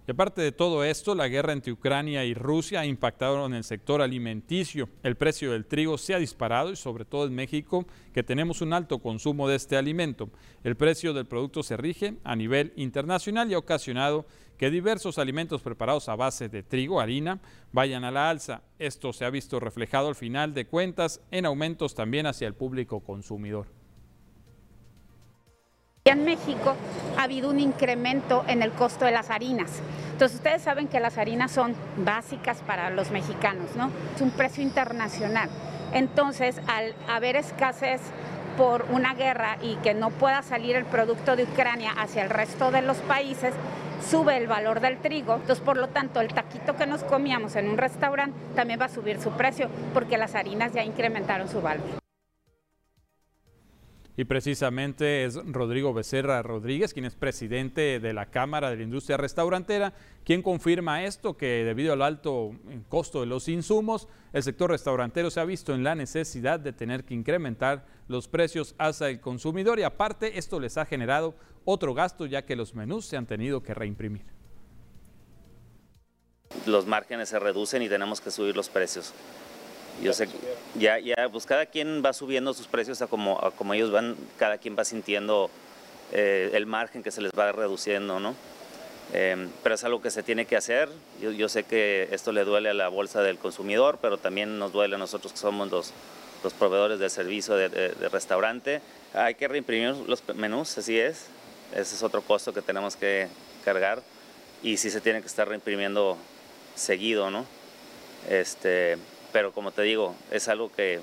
[0.10, 3.64] Y aparte de todo esto, la guerra entre Ucrania y Rusia ha impactado en el
[3.64, 4.90] sector alimenticio.
[5.04, 8.74] El precio del trigo se ha disparado y sobre todo en México, que tenemos un
[8.74, 10.32] alto consumo de este alimento.
[10.64, 14.26] El precio del producto se rige a nivel internacional y ha ocasionado
[14.60, 17.40] que diversos alimentos preparados a base de trigo, harina,
[17.72, 18.62] vayan a la alza.
[18.78, 23.00] Esto se ha visto reflejado al final de cuentas en aumentos también hacia el público
[23.00, 23.68] consumidor.
[26.04, 26.76] En México
[27.18, 29.82] ha habido un incremento en el costo de las harinas.
[30.12, 33.90] Entonces ustedes saben que las harinas son básicas para los mexicanos, ¿no?
[34.14, 35.50] Es un precio internacional.
[35.94, 38.02] Entonces, al haber escasez
[38.58, 42.72] por una guerra y que no pueda salir el producto de Ucrania hacia el resto
[42.72, 43.54] de los países,
[44.02, 47.70] sube el valor del trigo, entonces por lo tanto el taquito que nos comíamos en
[47.70, 52.09] un restaurante también va a subir su precio porque las harinas ya incrementaron su valor.
[54.20, 59.16] Y precisamente es Rodrigo Becerra Rodríguez, quien es presidente de la Cámara de la Industria
[59.16, 59.94] Restaurantera,
[60.26, 62.52] quien confirma esto, que debido al alto
[62.90, 67.06] costo de los insumos, el sector restaurantero se ha visto en la necesidad de tener
[67.06, 72.26] que incrementar los precios hacia el consumidor y aparte esto les ha generado otro gasto
[72.26, 74.26] ya que los menús se han tenido que reimprimir.
[76.66, 79.14] Los márgenes se reducen y tenemos que subir los precios.
[80.02, 80.28] Yo sé,
[80.76, 84.58] ya, ya, pues cada quien va subiendo sus precios a como, como ellos van, cada
[84.58, 85.50] quien va sintiendo
[86.12, 88.34] eh, el margen que se les va reduciendo, ¿no?
[89.12, 90.88] Em, pero es algo que se tiene que hacer.
[91.20, 94.72] Yo, yo, sé que esto le duele a la bolsa del consumidor, pero también nos
[94.72, 95.92] duele a nosotros que somos los,
[96.44, 98.82] los proveedores de servicio de, de, restaurante.
[99.14, 101.26] Hay que reimprimir los menús, así es.
[101.74, 103.28] Ese es otro costo que tenemos que
[103.66, 104.02] cargar
[104.64, 106.18] y sí se tiene que estar reimprimiendo
[106.76, 107.46] seguido, ¿no?
[108.30, 108.98] Este,
[109.32, 111.00] pero como te digo, es algo que,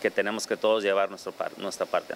[0.00, 2.14] que tenemos que todos llevar nuestra parte.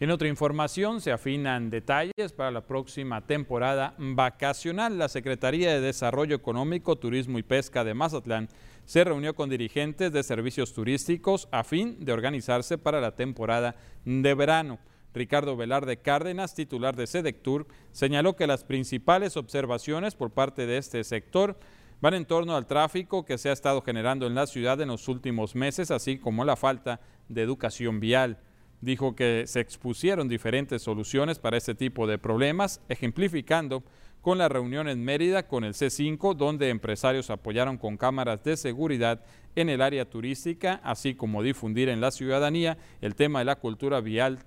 [0.00, 4.98] En otra información, se afinan detalles para la próxima temporada vacacional.
[4.98, 8.48] La Secretaría de Desarrollo Económico, Turismo y Pesca de Mazatlán
[8.84, 14.34] se reunió con dirigentes de servicios turísticos a fin de organizarse para la temporada de
[14.34, 14.78] verano.
[15.14, 21.04] Ricardo Velarde Cárdenas, titular de SEDECTUR, señaló que las principales observaciones por parte de este
[21.04, 21.56] sector
[22.04, 25.08] van en torno al tráfico que se ha estado generando en la ciudad en los
[25.08, 28.36] últimos meses, así como la falta de educación vial.
[28.82, 33.84] Dijo que se expusieron diferentes soluciones para este tipo de problemas, ejemplificando
[34.20, 39.24] con la reunión en Mérida con el C5, donde empresarios apoyaron con cámaras de seguridad
[39.56, 44.02] en el área turística, así como difundir en la ciudadanía el tema de la cultura
[44.02, 44.40] vial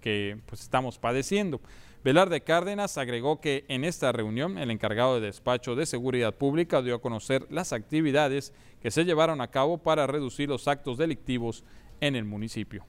[0.00, 1.60] que pues, estamos padeciendo.
[2.04, 6.96] Velarde Cárdenas agregó que en esta reunión el encargado de despacho de seguridad pública dio
[6.96, 11.62] a conocer las actividades que se llevaron a cabo para reducir los actos delictivos
[12.00, 12.84] en el municipio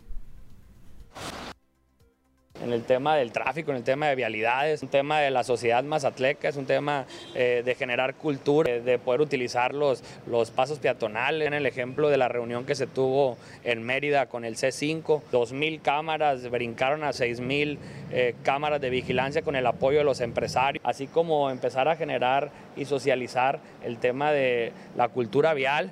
[2.64, 5.84] en el tema del tráfico, en el tema de vialidades, un tema de la sociedad
[5.84, 11.48] mazatleca, es un tema eh, de generar cultura, de poder utilizar los, los pasos peatonales.
[11.48, 15.82] En el ejemplo de la reunión que se tuvo en Mérida con el C5, 2.000
[15.82, 17.78] cámaras brincaron a 6.000
[18.12, 22.52] eh, cámaras de vigilancia con el apoyo de los empresarios, así como empezar a generar
[22.78, 25.92] y socializar el tema de la cultura vial.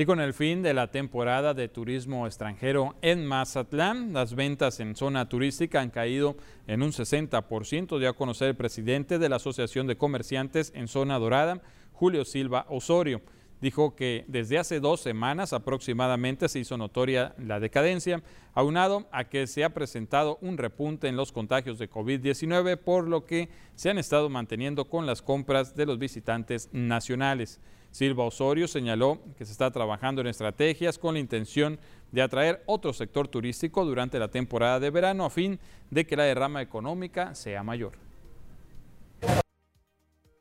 [0.00, 4.94] Y con el fin de la temporada de turismo extranjero en Mazatlán, las ventas en
[4.94, 6.36] zona turística han caído
[6.68, 11.18] en un 60%, dio a conocer el presidente de la Asociación de Comerciantes en Zona
[11.18, 13.22] Dorada, Julio Silva Osorio.
[13.60, 18.22] Dijo que desde hace dos semanas aproximadamente se hizo notoria la decadencia,
[18.54, 23.24] aunado a que se ha presentado un repunte en los contagios de COVID-19, por lo
[23.24, 27.60] que se han estado manteniendo con las compras de los visitantes nacionales.
[27.90, 31.80] Silva Osorio señaló que se está trabajando en estrategias con la intención
[32.12, 35.58] de atraer otro sector turístico durante la temporada de verano a fin
[35.90, 38.07] de que la derrama económica sea mayor.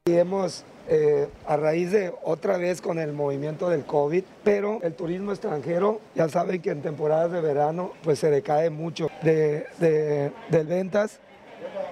[0.08, 4.94] Y hemos, eh, a raíz de otra vez con el movimiento del COVID, pero el
[4.94, 10.64] turismo extranjero, ya saben que en temporadas de verano pues se decae mucho de, de
[10.64, 11.20] ventas.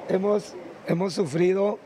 [0.10, 0.56] Hemos,
[0.88, 1.78] hemos sufrido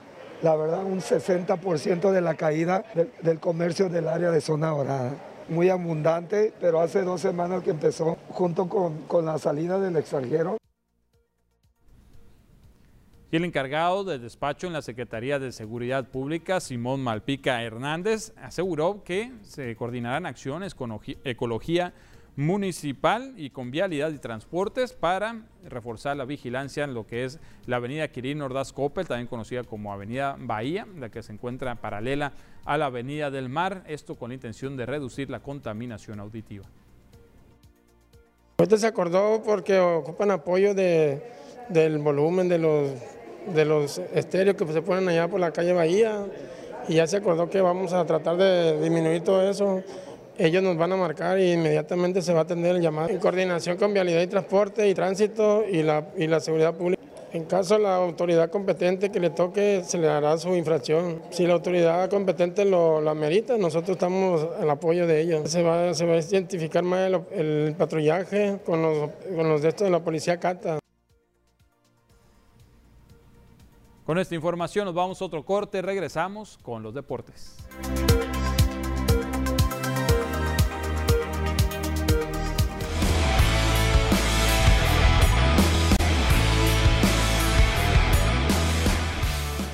[0.42, 2.86] la verdad, un 60% de la caída
[3.22, 5.13] del, comercio del área de zona dorada.
[5.50, 10.58] Muy abundante, pero hace dos semanas que empezó junto con, con la salida del extranjero.
[13.32, 19.04] Y el encargado del despacho en la Secretaría de Seguridad Pública, Simón Malpica Hernández, aseguró
[19.04, 21.94] que se coordinarán acciones con ecología
[22.36, 27.38] municipal y con vialidad y transportes para reforzar la vigilancia en lo que es
[27.68, 32.32] la avenida Quirino Ordaz Coppel, también conocida como avenida Bahía, la que se encuentra paralela
[32.65, 36.65] a la avenida del Mar, esto con la intención de reducir la contaminación auditiva.
[38.58, 41.22] Esto se acordó porque ocupan apoyo de,
[41.70, 42.92] del volumen de los,
[43.54, 46.26] de los estéreos que se ponen allá por la calle Bahía
[46.88, 49.84] y ya se acordó que vamos a tratar de disminuir todo eso
[50.40, 53.76] ellos nos van a marcar y inmediatamente se va a atender el llamado en coordinación
[53.76, 57.04] con Vialidad y Transporte y Tránsito y la, y la Seguridad Pública.
[57.34, 61.22] En caso de la autoridad competente que le toque, se le hará su infracción.
[61.30, 65.52] Si la autoridad competente lo, lo amerita, nosotros estamos al apoyo de ellos.
[65.52, 69.86] Se va, se va a identificar más el, patrullaje con los, con los de estos
[69.86, 70.78] de la policía Cata.
[74.10, 77.55] Con esta información nos vamos a otro corte, regresamos con los deportes.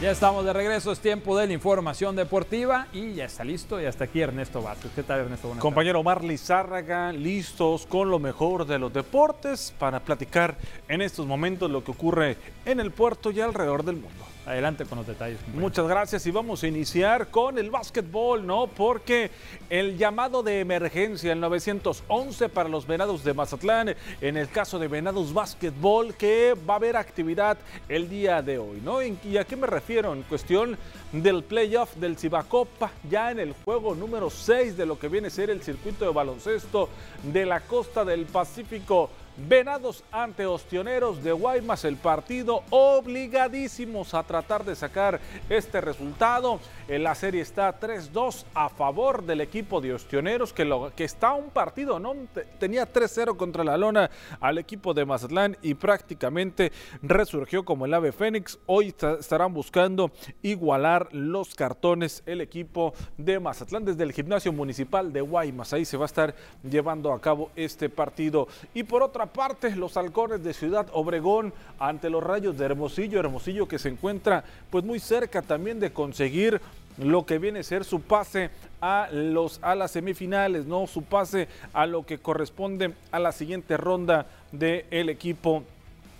[0.06, 3.86] Ya estamos de regreso, es tiempo de la información deportiva y ya está listo, y
[3.86, 4.92] hasta aquí Ernesto Vázquez.
[4.94, 5.48] ¿Qué tal Ernesto?
[5.48, 11.26] Buenas Compañero Omar Lizárraga, listos con lo mejor de los deportes para platicar en estos
[11.26, 14.35] momentos lo que ocurre en el puerto y alrededor del mundo.
[14.46, 15.40] Adelante con los detalles.
[15.56, 18.68] Muchas gracias y vamos a iniciar con el básquetbol, ¿no?
[18.68, 19.32] Porque
[19.72, 24.88] el llamado de emergencia, el 911 para los Venados de Mazatlán, en el caso de
[24.88, 27.58] Venados Básquetbol, que va a haber actividad
[27.90, 29.02] el día de hoy, ¿no?
[29.02, 30.14] ¿Y a qué me refiero?
[30.14, 30.78] En cuestión
[31.12, 35.32] del playoff del Cibacopa, ya en el juego número 6 de lo que viene a
[35.32, 36.90] ser el circuito de baloncesto
[37.24, 39.10] de la costa del Pacífico.
[39.38, 45.20] Venados ante Ostioneros de Guaymas, el partido obligadísimos a tratar de sacar
[45.50, 46.62] este resultado.
[46.88, 51.50] La serie está 3-2 a favor del equipo de Ostioneros, que, lo, que está un
[51.50, 52.16] partido, ¿no?
[52.60, 54.10] Tenía 3-0 contra la lona
[54.40, 56.72] al equipo de Mazatlán y prácticamente
[57.02, 58.58] resurgió como el ave Fénix.
[58.68, 60.12] Hoy estarán buscando
[60.44, 65.74] igualar los cartones el equipo de Mazatlán desde el gimnasio municipal de Guaymas.
[65.74, 66.34] Ahí se va a estar
[66.64, 68.48] llevando a cabo este partido.
[68.74, 73.68] Y por otra parte, los halcones de Ciudad Obregón ante los rayos de Hermosillo, Hermosillo
[73.68, 76.62] que se encuentra pues muy cerca también de conseguir
[76.98, 78.50] lo que viene a ser su pase
[78.82, 83.78] a los a las semifinales, no su pase a lo que corresponde a la siguiente
[83.78, 85.64] ronda del equipo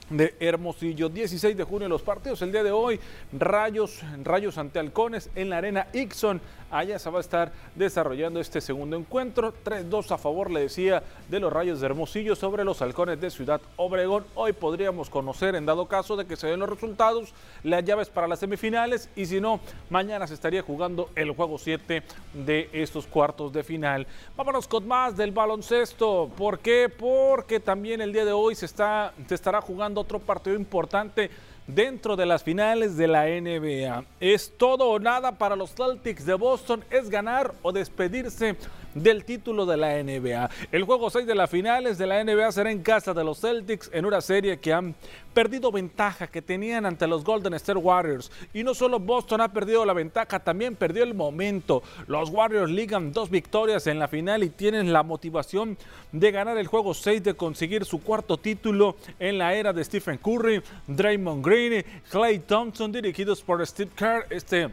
[0.10, 1.10] de Hermosillo.
[1.10, 2.42] 16 de junio los partidos.
[2.42, 3.00] El día de hoy,
[3.34, 6.42] Rayos, Rayos ante Halcones en la arena Ixon.
[6.76, 9.54] Allá se va a estar desarrollando este segundo encuentro.
[9.64, 13.62] 3-2 a favor, le decía, de los Rayos de Hermosillo sobre los Halcones de Ciudad
[13.78, 14.26] Obregón.
[14.36, 18.28] Hoy podríamos conocer, en dado caso de que se den los resultados, las llaves para
[18.28, 19.08] las semifinales.
[19.16, 22.04] Y si no, mañana se estaría jugando el juego 7
[22.34, 24.06] de estos cuartos de final.
[24.36, 26.30] Vámonos con más del baloncesto.
[26.36, 26.90] ¿Por qué?
[26.90, 31.32] Porque también el día de hoy se, está, se estará jugando otro partido importante
[31.68, 34.06] dentro de las finales de la NBA.
[34.20, 38.56] Es todo o nada para los Celtics de Boston, es ganar o despedirse
[38.96, 40.50] del título de la NBA.
[40.72, 43.92] El juego 6 de las finales de la NBA será en casa de los Celtics
[43.94, 44.96] en una serie que han
[45.34, 48.32] perdido ventaja que tenían ante los Golden State Warriors.
[48.54, 51.84] Y no solo Boston ha perdido la ventaja, también perdió el momento.
[52.08, 55.78] Los Warriors ligan dos victorias en la final y tienen la motivación
[56.14, 60.18] de ganar el juego 6, de conseguir su cuarto título en la era de Stephen
[60.18, 64.26] Curry, Draymond Green, Clay Thompson, dirigidos por Steve Kerr.
[64.30, 64.70] Este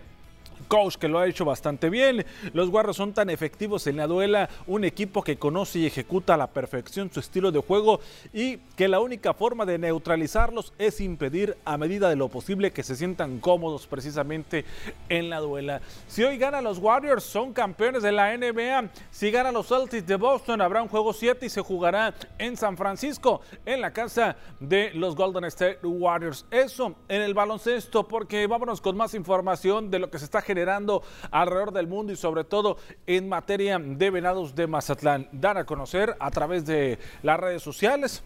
[0.68, 2.24] coach que lo ha hecho bastante bien.
[2.52, 6.36] Los Warriors son tan efectivos en la duela, un equipo que conoce y ejecuta a
[6.36, 8.00] la perfección su estilo de juego
[8.32, 12.82] y que la única forma de neutralizarlos es impedir a medida de lo posible que
[12.82, 14.64] se sientan cómodos precisamente
[15.08, 15.80] en la duela.
[16.06, 18.90] Si hoy ganan los Warriors, son campeones de la NBA.
[19.10, 22.76] Si ganan los Celtics de Boston, habrá un juego 7 y se jugará en San
[22.76, 26.46] Francisco, en la casa de los Golden State Warriors.
[26.50, 30.51] Eso en el baloncesto, porque vámonos con más información de lo que se está generando
[30.52, 32.76] generando alrededor del mundo y sobre todo
[33.06, 35.26] en materia de venados de Mazatlán.
[35.32, 38.22] Dar a conocer a través de las redes sociales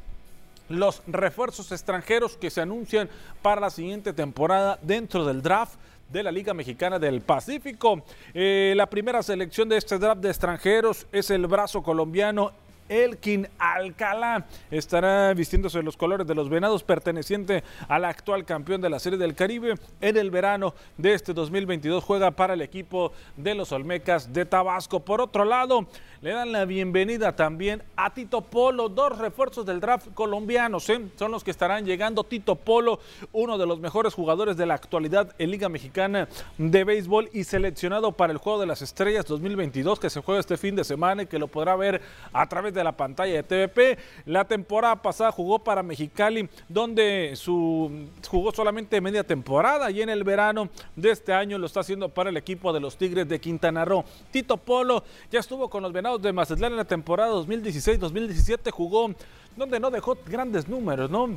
[0.68, 3.08] los refuerzos extranjeros que se anuncian
[3.42, 5.78] para la siguiente temporada dentro del draft
[6.10, 8.02] de la Liga Mexicana del Pacífico.
[8.34, 12.50] Eh, la primera selección de este draft de extranjeros es el brazo colombiano
[12.88, 18.98] Elkin Alcalá estará vistiéndose los colores de los Venados, perteneciente al actual campeón de la
[18.98, 19.74] Serie del Caribe.
[20.00, 25.00] En el verano de este 2022 juega para el equipo de los Olmecas de Tabasco.
[25.00, 25.86] Por otro lado,
[26.20, 30.84] le dan la bienvenida también a Tito Polo, dos refuerzos del draft colombianos.
[30.84, 32.24] Son los que estarán llegando.
[32.24, 33.00] Tito Polo,
[33.32, 36.28] uno de los mejores jugadores de la actualidad en Liga Mexicana
[36.58, 40.56] de Béisbol y seleccionado para el Juego de las Estrellas 2022 que se juega este
[40.56, 42.00] fin de semana y que lo podrá ver
[42.32, 43.98] a través de la pantalla de TVP.
[44.26, 50.22] La temporada pasada jugó para Mexicali, donde su, jugó solamente media temporada y en el
[50.22, 53.84] verano de este año lo está haciendo para el equipo de los Tigres de Quintana
[53.84, 54.04] Roo.
[54.30, 59.10] Tito Polo ya estuvo con los Venados de Mazatlán en la temporada 2016-2017, jugó
[59.56, 61.28] donde no dejó grandes números, ¿no?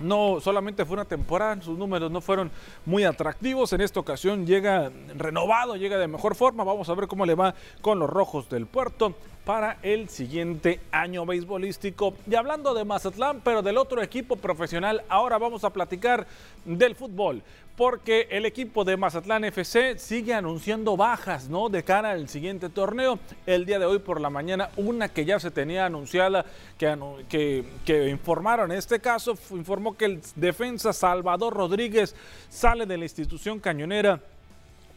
[0.00, 2.50] No solamente fue una temporada, sus números no fueron
[2.86, 3.72] muy atractivos.
[3.74, 6.64] En esta ocasión llega renovado, llega de mejor forma.
[6.64, 9.14] Vamos a ver cómo le va con los rojos del puerto
[9.44, 12.14] para el siguiente año beisbolístico.
[12.30, 16.26] Y hablando de Mazatlán, pero del otro equipo profesional, ahora vamos a platicar
[16.64, 17.42] del fútbol,
[17.76, 21.68] porque el equipo de Mazatlán FC sigue anunciando bajas, ¿no?
[21.68, 23.18] De cara al siguiente torneo.
[23.46, 26.44] El día de hoy por la mañana, una que ya se tenía anunciada,
[26.76, 26.96] que,
[27.28, 32.14] que, que informaron en este caso, informó que el defensa Salvador Rodríguez
[32.50, 34.20] sale de la institución cañonera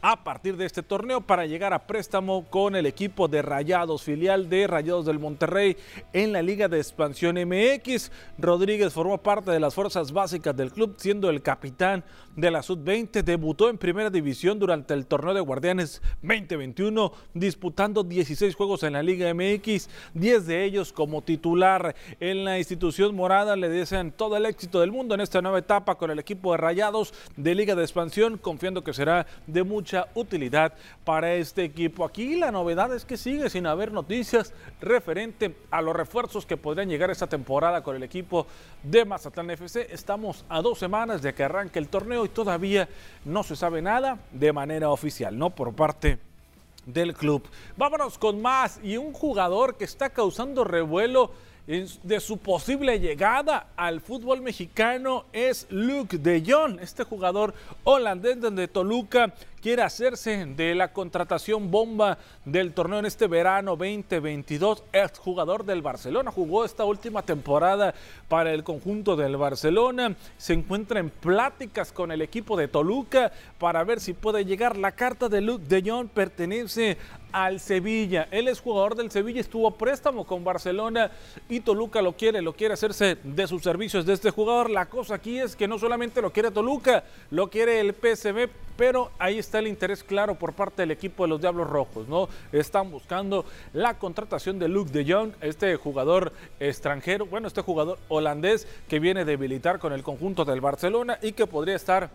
[0.03, 4.49] a partir de este torneo para llegar a préstamo con el equipo de Rayados, filial
[4.49, 5.77] de Rayados del Monterrey
[6.11, 8.11] en la Liga de Expansión MX.
[8.37, 12.03] Rodríguez formó parte de las fuerzas básicas del club, siendo el capitán
[12.35, 13.23] de la Sub-20.
[13.23, 19.03] Debutó en primera división durante el torneo de Guardianes 2021, disputando 16 juegos en la
[19.03, 23.55] Liga MX, 10 de ellos como titular en la institución morada.
[23.55, 26.57] Le desean todo el éxito del mundo en esta nueva etapa con el equipo de
[26.57, 30.73] Rayados de Liga de Expansión, confiando que será de mucha utilidad
[31.03, 32.05] para este equipo.
[32.05, 36.89] Aquí la novedad es que sigue sin haber noticias referente a los refuerzos que podrían
[36.89, 38.47] llegar esta temporada con el equipo
[38.83, 39.87] de Mazatlán FC.
[39.91, 42.87] Estamos a dos semanas de que arranque el torneo y todavía
[43.25, 45.49] no se sabe nada de manera oficial, ¿no?
[45.49, 46.19] Por parte
[46.85, 47.43] del club.
[47.77, 51.31] Vámonos con más y un jugador que está causando revuelo
[51.65, 57.53] de su posible llegada al fútbol mexicano es Luke de Jong, este jugador
[57.85, 59.33] holandés de Toluca
[59.63, 64.83] quiere hacerse de la contratación bomba del torneo en este verano 2022.
[64.91, 67.95] Es jugador del Barcelona, jugó esta última temporada
[68.27, 70.17] para el conjunto del Barcelona.
[70.37, 74.75] Se encuentra en pláticas con el equipo de Toluca para ver si puede llegar.
[74.75, 76.97] La carta de Luke de Jong pertenece
[77.31, 78.27] al Sevilla.
[78.31, 81.11] Él es jugador del Sevilla, estuvo préstamo con Barcelona
[81.49, 84.69] y Toluca lo quiere, lo quiere hacerse de sus servicios de este jugador.
[84.69, 89.11] La cosa aquí es que no solamente lo quiere Toluca, lo quiere el PSV, pero
[89.19, 92.29] ahí está el interés claro por parte del equipo de los Diablos Rojos, ¿no?
[92.51, 98.67] Están buscando la contratación de Luke de Jong, este jugador extranjero, bueno, este jugador holandés
[98.87, 102.09] que viene a debilitar con el conjunto del Barcelona y que podría estar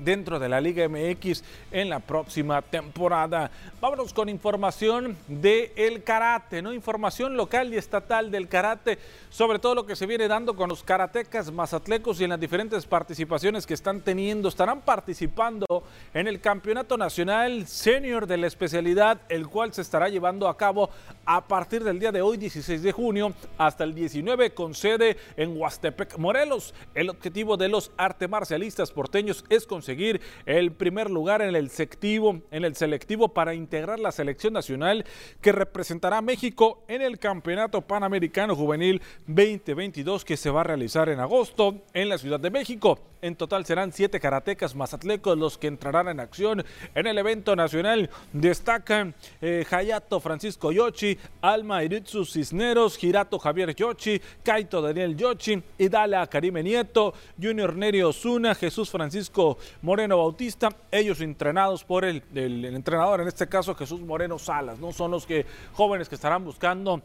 [0.00, 3.50] dentro de la Liga MX en la próxima temporada.
[3.80, 6.72] Vámonos con información del el karate, ¿no?
[6.72, 8.98] Información local y estatal del karate,
[9.30, 12.86] sobre todo lo que se viene dando con los karatecas mazatlecos y en las diferentes
[12.86, 14.48] participaciones que están teniendo.
[14.48, 15.84] Estarán participando
[16.14, 20.90] en el Campeonato Nacional Senior de la especialidad, el cual se estará llevando a cabo
[21.24, 25.56] a partir del día de hoy, 16 de junio, hasta el 19, con sede en
[25.56, 26.74] Huastepec, Morelos.
[26.94, 31.68] El objetivo de los arte marcialistas porteños es conseguir conseguir el primer lugar en el
[31.68, 35.04] selectivo, en el selectivo para integrar la selección nacional
[35.40, 41.08] que representará a México en el Campeonato Panamericano Juvenil 2022 que se va a realizar
[41.08, 43.00] en agosto en la Ciudad de México.
[43.22, 46.64] En total serán siete karatecas mazatlecos los que entrarán en acción
[46.94, 48.08] en el evento nacional.
[48.32, 56.26] Destacan eh, Hayato Francisco Yochi, Alma Iritsu Cisneros, Girato Javier Yochi, Kaito Daniel Yochi, Idala
[56.28, 63.28] Karime Nieto, Junior Nerio Osuna, Jesús Francisco Moreno Bautista, ellos entrenados por el, entrenador, en
[63.28, 64.92] este caso Jesús Moreno Salas, ¿no?
[64.92, 67.02] Son los que jóvenes que estarán buscando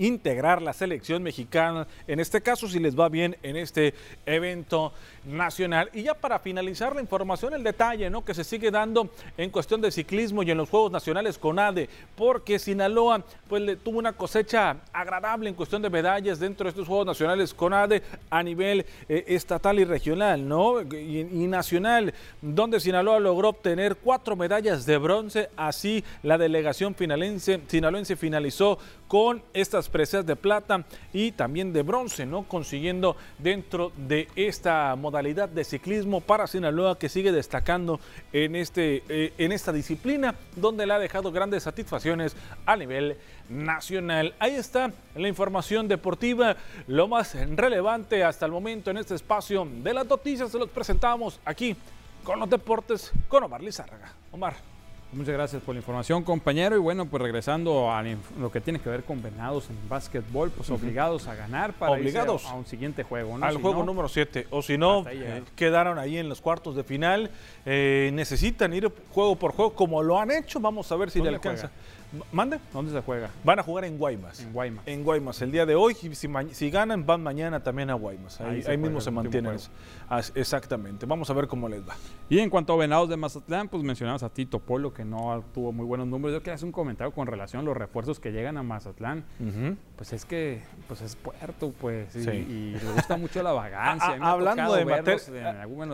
[0.00, 3.94] integrar la selección mexicana, en este caso si les va bien en este
[4.26, 4.92] evento
[5.24, 5.90] nacional.
[5.92, 8.24] Y ya para finalizar la información, el detalle ¿no?
[8.24, 11.88] que se sigue dando en cuestión de ciclismo y en los Juegos Nacionales con ADE,
[12.16, 16.88] porque Sinaloa pues, le, tuvo una cosecha agradable en cuestión de medallas dentro de estos
[16.88, 20.80] Juegos Nacionales con ADE a nivel eh, estatal y regional ¿no?
[20.80, 27.60] Y, y, nacional, donde Sinaloa logró obtener cuatro medallas de bronce, así la delegación finalense,
[27.66, 28.78] sinaloense finalizó
[29.10, 32.44] con estas preseas de plata y también de bronce, ¿no?
[32.44, 37.98] Consiguiendo dentro de esta modalidad de ciclismo para Sinaloa que sigue destacando
[38.32, 43.16] en, este, eh, en esta disciplina donde le ha dejado grandes satisfacciones a nivel
[43.48, 44.32] nacional.
[44.38, 46.54] Ahí está la información deportiva,
[46.86, 51.40] lo más relevante hasta el momento en este espacio de las noticias se los presentamos
[51.44, 51.76] aquí
[52.22, 54.12] con los deportes con Omar Lizárraga.
[54.30, 54.79] Omar.
[55.12, 56.76] Muchas gracias por la información, compañero.
[56.76, 58.00] Y bueno, pues regresando a
[58.38, 62.46] lo que tiene que ver con Venados en básquetbol, pues obligados a ganar para obligados
[62.46, 63.36] a, un siguiente juego.
[63.36, 63.44] ¿no?
[63.44, 64.46] Al si juego no, número 7.
[64.50, 67.30] O si no, eh, quedaron ahí en los cuartos de final.
[67.66, 70.60] Eh, necesitan ir juego por juego como lo han hecho.
[70.60, 71.70] Vamos a ver si le alcanza.
[71.70, 71.99] Juega?
[72.32, 72.58] ¿Mande?
[72.72, 73.30] ¿Dónde se juega?
[73.44, 74.40] Van a jugar en Guaymas.
[74.40, 74.86] En Guaymas.
[74.86, 75.42] En Guaymas.
[75.42, 78.40] El día de hoy, si, si ganan, van mañana también a Guaymas.
[78.40, 79.56] Ahí, ahí, ahí mismo se mantienen.
[80.34, 81.06] Exactamente.
[81.06, 81.94] Vamos a ver cómo les va.
[82.28, 85.72] Y en cuanto a Venados de Mazatlán, pues mencionabas a Tito Polo, que no tuvo
[85.72, 86.34] muy buenos números.
[86.36, 89.24] Yo quería hacer un comentario con relación a los refuerzos que llegan a Mazatlán.
[89.38, 89.76] Uh -huh.
[89.96, 92.14] Pues es que pues es puerto, pues.
[92.16, 92.30] Y, sí.
[92.30, 94.18] y le gusta mucho la vagancia.
[94.20, 94.82] A, hablando de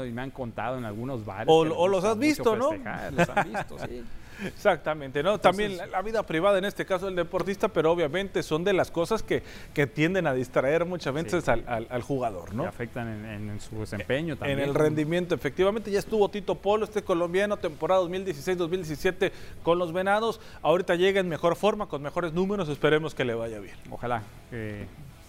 [0.06, 1.48] y me han contado en algunos bares.
[1.48, 2.70] O, o los has visto, ¿no?
[2.72, 4.02] Los han visto, sí.
[4.44, 5.34] Exactamente, ¿no?
[5.34, 8.72] Entonces, También la, la, vida privada, en este caso el deportista, pero obviamente son de
[8.72, 9.42] las cosas que,
[9.74, 12.62] que tienden a distraer muchas veces sí, al, al, al, jugador, ¿no?
[12.64, 14.58] Que afectan en, en, en, su desempeño también.
[14.58, 15.90] En el rendimiento, efectivamente.
[15.90, 19.32] Ya estuvo Tito Polo, este colombiano, temporada 2016-2017
[19.62, 20.40] con los Venados.
[20.62, 22.68] Ahorita llega en mejor forma, con mejores números.
[22.68, 23.76] Esperemos que le vaya bien.
[23.90, 24.22] Ojalá.
[24.52, 24.86] Eh,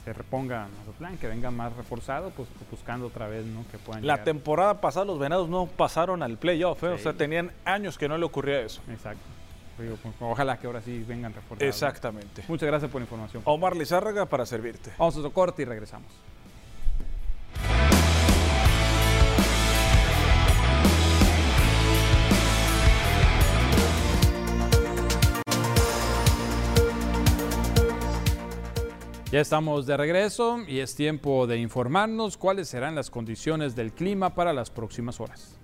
[0.08, 3.66] se reponga Mazatlán, que venga más reforzado, pues buscando otra vez, ¿no?
[3.70, 6.88] Que puedan La temporada pasada los Venados no pasaron al playoff, ¿eh?
[6.88, 8.82] o sea, tenían años que no le ocurría eso.
[8.89, 9.26] Exacto.
[9.76, 9.91] Pues,
[10.22, 11.62] ojalá que ahora sí vengan reforzados.
[11.62, 12.41] Exactamente.
[12.47, 13.43] Muchas gracias por la información.
[13.45, 14.93] Omar Lizárraga para servirte.
[14.97, 16.08] Vamos a corte y regresamos.
[29.30, 34.34] Ya estamos de regreso y es tiempo de informarnos cuáles serán las condiciones del clima
[34.34, 35.60] para las próximas horas.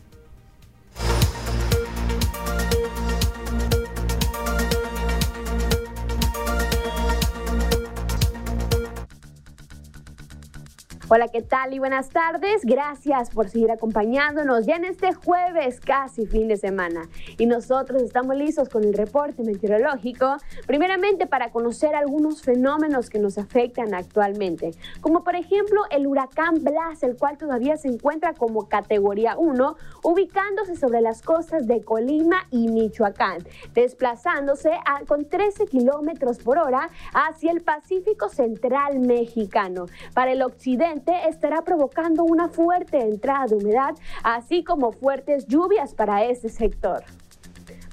[11.15, 12.63] Hola, ¿qué tal y buenas tardes?
[12.63, 17.07] Gracias por seguir acompañándonos ya en este jueves, casi fin de semana.
[17.37, 23.37] Y nosotros estamos listos con el reporte meteorológico, primeramente para conocer algunos fenómenos que nos
[23.37, 29.37] afectan actualmente, como por ejemplo el huracán Blas, el cual todavía se encuentra como categoría
[29.37, 33.43] 1, ubicándose sobre las costas de Colima y Michoacán,
[33.75, 34.71] desplazándose
[35.07, 39.85] con 13 kilómetros por hora hacia el Pacífico Central Mexicano.
[40.15, 46.23] Para el occidente, estará provocando una fuerte entrada de humedad, así como fuertes lluvias para
[46.25, 47.03] este sector.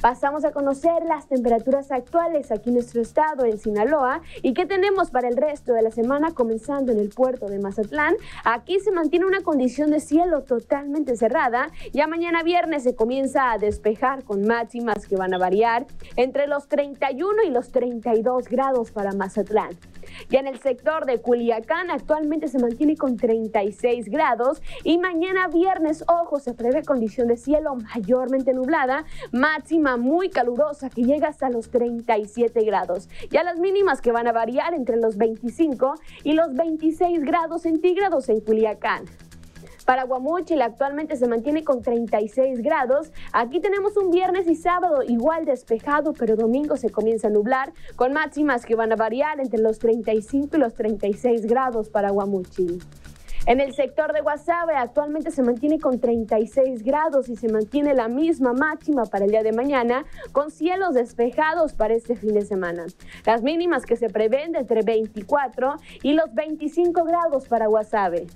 [0.00, 5.10] Pasamos a conocer las temperaturas actuales aquí en nuestro estado, en Sinaloa, y qué tenemos
[5.10, 8.14] para el resto de la semana, comenzando en el puerto de Mazatlán.
[8.44, 11.68] Aquí se mantiene una condición de cielo totalmente cerrada.
[11.92, 15.86] Ya mañana viernes se comienza a despejar con máximas que van a variar
[16.16, 19.76] entre los 31 y los 32 grados para Mazatlán.
[20.28, 26.04] Ya en el sector de Culiacán actualmente se mantiene con 36 grados y mañana viernes,
[26.08, 31.70] ojo, se prevé condición de cielo mayormente nublada, máxima muy calurosa que llega hasta los
[31.70, 33.08] 37 grados.
[33.30, 35.94] Ya las mínimas que van a variar entre los 25
[36.24, 39.04] y los 26 grados centígrados en Culiacán.
[39.90, 43.10] Para Guamúchil actualmente se mantiene con 36 grados.
[43.32, 48.12] Aquí tenemos un viernes y sábado igual despejado, pero domingo se comienza a nublar con
[48.12, 52.80] máximas que van a variar entre los 35 y los 36 grados para Guamúchil.
[53.46, 58.06] En el sector de Guasave actualmente se mantiene con 36 grados y se mantiene la
[58.06, 62.86] misma máxima para el día de mañana con cielos despejados para este fin de semana.
[63.26, 65.74] Las mínimas que se prevén de entre 24
[66.04, 68.28] y los 25 grados para Guasave.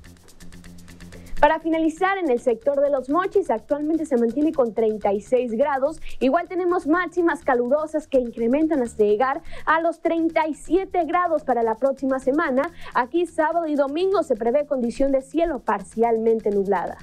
[1.45, 6.01] Para finalizar, en el sector de los mochis actualmente se mantiene con 36 grados.
[6.19, 12.19] Igual tenemos máximas calurosas que incrementan hasta llegar a los 37 grados para la próxima
[12.19, 12.71] semana.
[12.95, 16.97] Aquí sábado y domingo se prevé condición de cielo parcialmente nublada.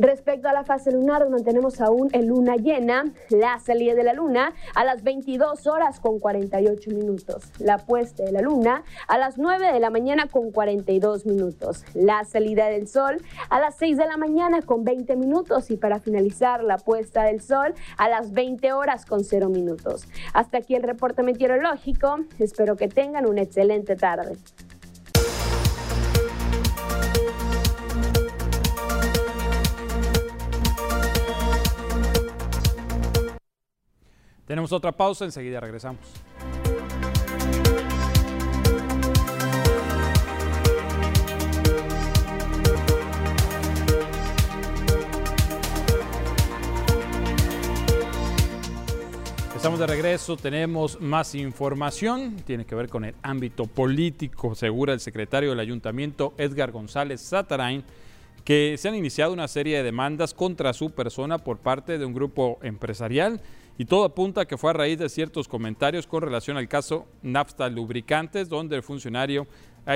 [0.00, 4.54] Respecto a la fase lunar, mantenemos aún en luna llena, la salida de la luna
[4.74, 9.74] a las 22 horas con 48 minutos, la puesta de la luna a las 9
[9.74, 13.18] de la mañana con 42 minutos, la salida del sol
[13.50, 17.42] a las 6 de la mañana con 20 minutos y para finalizar la puesta del
[17.42, 20.08] sol a las 20 horas con 0 minutos.
[20.32, 24.38] Hasta aquí el reporte meteorológico, espero que tengan una excelente tarde.
[34.50, 36.00] Tenemos otra pausa, enseguida regresamos.
[49.54, 54.98] Estamos de regreso, tenemos más información, tiene que ver con el ámbito político, segura el
[54.98, 57.84] secretario del ayuntamiento Edgar González Satarain,
[58.44, 62.14] que se han iniciado una serie de demandas contra su persona por parte de un
[62.14, 63.40] grupo empresarial
[63.80, 67.06] y todo apunta a que fue a raíz de ciertos comentarios con relación al caso
[67.22, 69.46] Nafta Lubricantes, donde el funcionario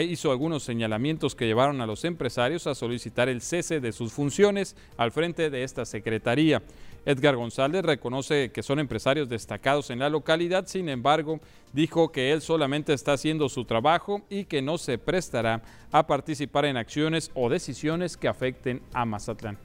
[0.08, 4.74] hizo algunos señalamientos que llevaron a los empresarios a solicitar el cese de sus funciones
[4.96, 6.62] al frente de esta secretaría.
[7.04, 11.40] Edgar González reconoce que son empresarios destacados en la localidad, sin embargo,
[11.74, 15.60] dijo que él solamente está haciendo su trabajo y que no se prestará
[15.92, 19.58] a participar en acciones o decisiones que afecten a Mazatlán.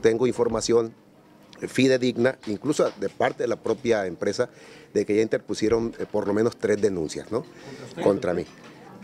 [0.00, 0.94] Tengo información
[1.68, 4.48] fidedigna, incluso de parte de la propia empresa,
[4.92, 7.44] de que ya interpusieron eh, por lo menos tres denuncias ¿no?
[8.02, 8.44] contra mí.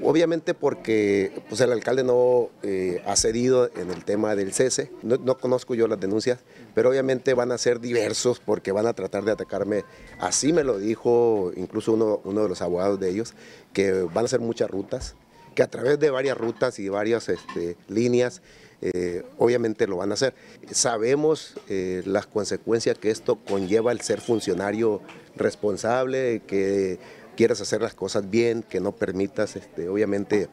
[0.00, 5.38] Obviamente porque pues, el alcalde no eh, ha cedido en el tema del cese, no,
[5.38, 6.40] conozco yo las denuncias,
[6.74, 9.84] pero obviamente van a ser diversos porque van a tratar de atacarme.
[10.18, 13.34] Así me lo dijo incluso uno, uno de los abogados de ellos,
[13.72, 15.14] que van a ser muchas rutas,
[15.54, 18.42] que a través de varias rutas y varias este, líneas
[18.82, 20.34] eh, obviamente lo van a hacer.
[20.72, 25.00] Sabemos eh, las consecuencias que esto conlleva el ser funcionario
[25.36, 26.98] responsable, que
[27.36, 30.48] quieras hacer las cosas bien, que no permitas, este, obviamente,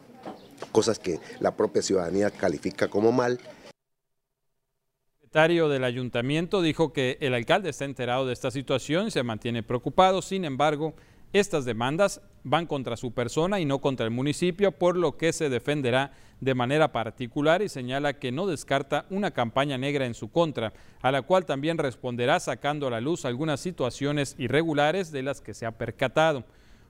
[0.71, 3.39] cosas que la propia ciudadanía califica como mal.
[3.41, 9.23] El secretario del ayuntamiento dijo que el alcalde está enterado de esta situación y se
[9.23, 10.93] mantiene preocupado, sin embargo,
[11.33, 15.49] estas demandas van contra su persona y no contra el municipio, por lo que se
[15.49, 20.73] defenderá de manera particular y señala que no descarta una campaña negra en su contra,
[21.01, 25.53] a la cual también responderá sacando a la luz algunas situaciones irregulares de las que
[25.53, 26.45] se ha percatado.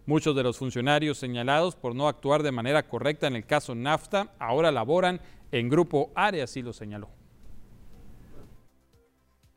[0.06, 4.32] Muchos de los funcionarios señalados por no actuar de manera correcta en el caso NAFTA
[4.40, 5.20] ahora laboran
[5.52, 7.10] en Grupo Área, así lo señaló.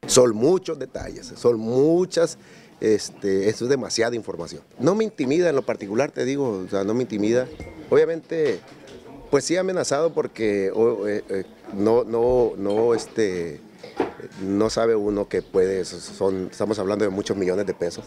[0.07, 2.37] Son muchos detalles, son muchas
[2.83, 4.61] este, eso es demasiada información.
[4.81, 7.47] No me intimida en lo particular, te digo, o sea, no me intimida.
[7.91, 8.59] Obviamente,
[9.31, 13.61] pues sí amenazado porque eh, eh, no, no, no, este,
[14.43, 18.07] no sabe uno que puede, estamos hablando de muchos millones de pesos.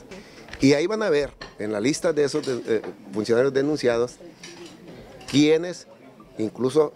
[0.60, 2.82] Y ahí van a ver, en la lista de esos eh,
[3.14, 4.18] funcionarios denunciados,
[5.32, 5.88] quienes
[6.38, 6.92] incluso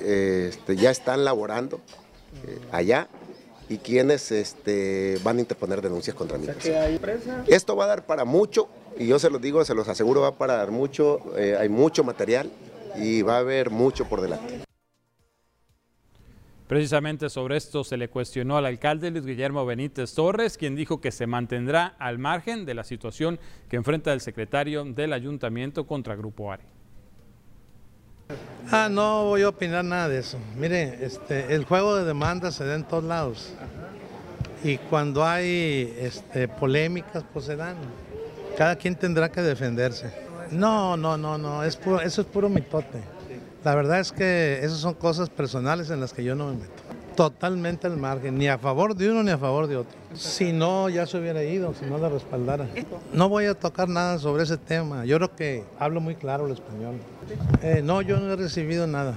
[0.00, 1.80] este, ya están laborando
[2.72, 3.08] allá
[3.68, 6.46] y quienes este, van a interponer denuncias contra mí.
[7.48, 10.38] Esto va a dar para mucho, y yo se los digo, se los aseguro, va
[10.38, 12.50] para dar mucho, eh, hay mucho material
[12.96, 14.66] y va a haber mucho por delante.
[16.66, 21.12] Precisamente sobre esto se le cuestionó al alcalde Luis Guillermo Benítez Torres, quien dijo que
[21.12, 23.38] se mantendrá al margen de la situación
[23.68, 26.75] que enfrenta el secretario del ayuntamiento contra Grupo ARE.
[28.70, 30.38] Ah, no voy a opinar nada de eso.
[30.56, 33.52] Mire, este, el juego de demandas se da en todos lados.
[34.64, 37.76] Y cuando hay este, polémicas, pues se dan.
[38.56, 40.12] Cada quien tendrá que defenderse.
[40.50, 43.00] No, no, no, no, es eso es puro mitote.
[43.64, 46.86] La verdad es que esas son cosas personales en las que yo no me meto
[47.16, 49.98] totalmente al margen, ni a favor de uno ni a favor de otro.
[50.16, 52.68] Si no, ya se hubiera ido, si no la respaldara.
[53.12, 55.04] No voy a tocar nada sobre ese tema.
[55.04, 56.96] Yo creo que hablo muy claro el español.
[57.62, 59.16] Eh, no, yo no he recibido nada.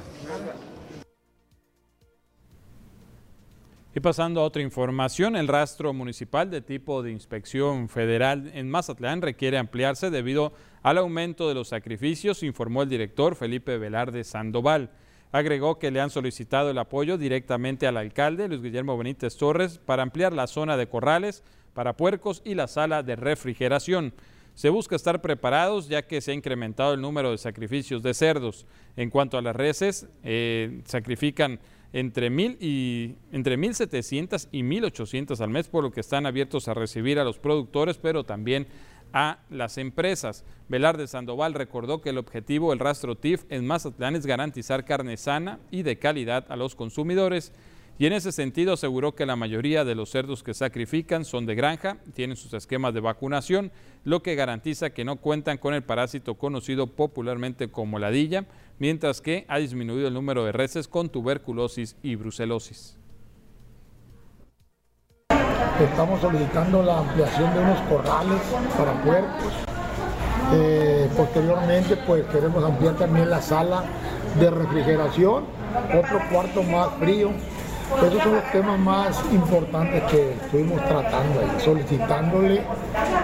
[3.96, 9.22] Y pasando a otra información, el rastro municipal de tipo de inspección federal en Mazatlán
[9.22, 14.92] requiere ampliarse debido al aumento de los sacrificios, informó el director Felipe Velarde Sandoval.
[15.32, 20.02] Agregó que le han solicitado el apoyo directamente al alcalde Luis Guillermo Benítez Torres para
[20.02, 24.14] ampliar la zona de corrales para puercos y la sala de refrigeración.
[24.56, 28.66] Se busca estar preparados ya que se ha incrementado el número de sacrificios de cerdos.
[28.98, 31.60] En cuanto a las reses, eh, sacrifican
[31.94, 36.74] entre mil y entre 1.700 y 1.800 al mes, por lo que están abiertos a
[36.74, 38.68] recibir a los productores, pero también
[39.14, 40.44] a las empresas.
[40.68, 45.60] Velarde Sandoval recordó que el objetivo del rastro TIF en Mazatlán es garantizar carne sana
[45.72, 47.52] y de calidad a los consumidores
[48.00, 51.54] y en ese sentido aseguró que la mayoría de los cerdos que sacrifican son de
[51.54, 53.74] granja, tienen sus esquemas de vacunación,
[54.06, 58.46] lo que garantiza que no cuentan con el parásito conocido popularmente como ladilla,
[58.80, 62.98] mientras que ha disminuido el número de reses con tuberculosis y brucelosis.
[65.80, 68.42] Estamos solicitando la ampliación de unos corrales
[68.78, 69.54] para puercos.
[70.54, 73.84] Eh, posteriormente, pues queremos ampliar también la sala
[74.40, 75.46] de refrigeración,
[75.98, 77.30] otro cuarto más frío.
[78.06, 82.62] Esos son los temas más importantes que estuvimos tratando ahí, solicitándole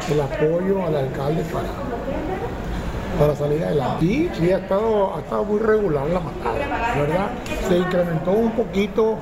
[0.10, 1.68] el apoyo al alcalde para,
[3.20, 4.06] para salir adelante.
[4.06, 7.28] Sí, sí, ha estado, ha estado muy regular la matada, ¿verdad?
[7.68, 9.18] Se incrementó un poquito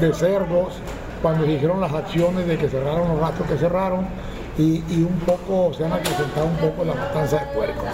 [0.00, 0.78] de cerdos,
[1.22, 4.06] cuando dijeron las acciones de que cerraron los gastos que cerraron
[4.58, 7.84] y, un poco se han acrecentado un poco la matanza de puercos.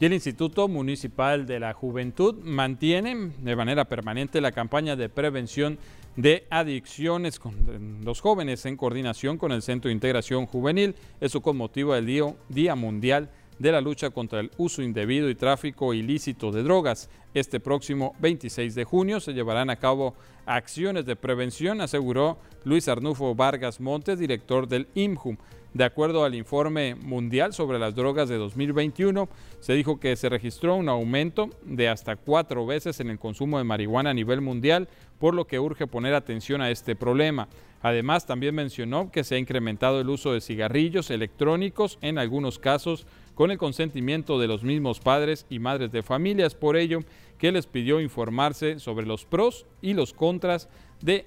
[0.00, 5.78] Y el Instituto Municipal de la Juventud mantiene de manera permanente la campaña de prevención
[6.16, 10.96] de adicciones con los jóvenes en coordinación con el Centro de Integración Juvenil.
[11.20, 15.94] Eso con motivo del Día Mundial de la lucha contra el uso indebido y tráfico
[15.94, 17.10] ilícito de drogas.
[17.34, 20.14] Este próximo 26 de junio se llevarán a cabo
[20.46, 25.36] acciones de prevención, aseguró Luis Arnufo Vargas Montes, director del IMJUM.
[25.74, 29.26] De acuerdo al informe mundial sobre las drogas de 2021,
[29.60, 33.64] se dijo que se registró un aumento de hasta cuatro veces en el consumo de
[33.64, 34.88] marihuana a nivel mundial,
[35.18, 37.48] por lo que urge poner atención a este problema.
[37.80, 43.06] Además, también mencionó que se ha incrementado el uso de cigarrillos electrónicos, en algunos casos
[43.34, 46.54] con el consentimiento de los mismos padres y madres de familias.
[46.54, 47.00] Por ello,
[47.38, 50.68] que les pidió informarse sobre los pros y los contras
[51.00, 51.26] de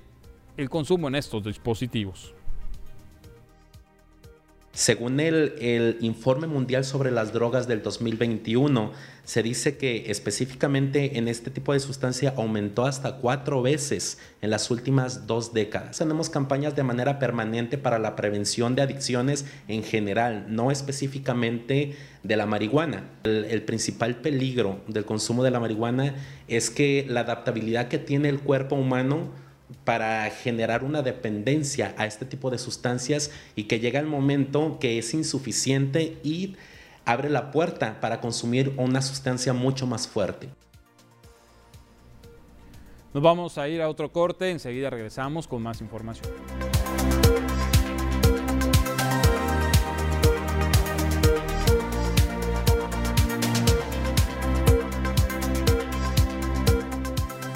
[0.58, 2.34] el consumo en estos dispositivos.
[4.76, 8.92] Según el, el, informe mundial sobre las drogas del 2021,
[9.24, 14.70] se dice que específicamente en este tipo de sustancia aumentó hasta cuatro veces en las
[14.70, 15.98] últimas dos décadas.
[15.98, 22.36] Tenemos campañas de manera permanente para la prevención de adicciones en general, no específicamente de
[22.36, 23.10] la marihuana.
[23.24, 26.16] El, el principal peligro del consumo de la marihuana
[26.50, 29.45] es que la adaptabilidad que tiene el cuerpo humano
[29.84, 34.98] para generar una dependencia a este tipo de sustancias y que llega el momento que
[34.98, 36.56] es insuficiente y
[37.06, 40.50] abre la puerta para consumir una sustancia mucho más fuerte.
[43.14, 46.30] Nos vamos a ir a otro corte, enseguida regresamos con más información.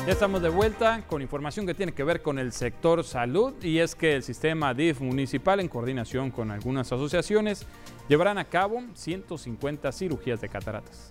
[0.10, 3.78] Ya estamos de vuelta con información que tiene que ver con el sector salud y
[3.78, 7.68] es que el sistema DIF municipal en coordinación con algunas asociaciones
[8.07, 11.10] llevarán a cabo 150 cirugías de cataratas.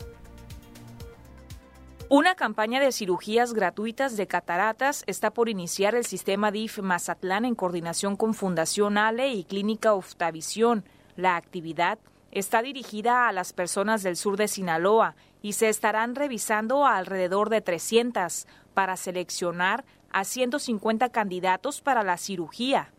[2.08, 7.54] Una campaña de cirugías gratuitas de cataratas está por iniciar el sistema DIF Mazatlán en
[7.54, 10.82] coordinación con Fundación Ale y Clínica Oftavisión.
[11.14, 12.00] La actividad
[12.32, 17.60] está dirigida a las personas del sur de Sinaloa y se estarán revisando alrededor de
[17.60, 18.46] 300
[18.78, 22.92] para seleccionar a 150 candidatos para la cirugía.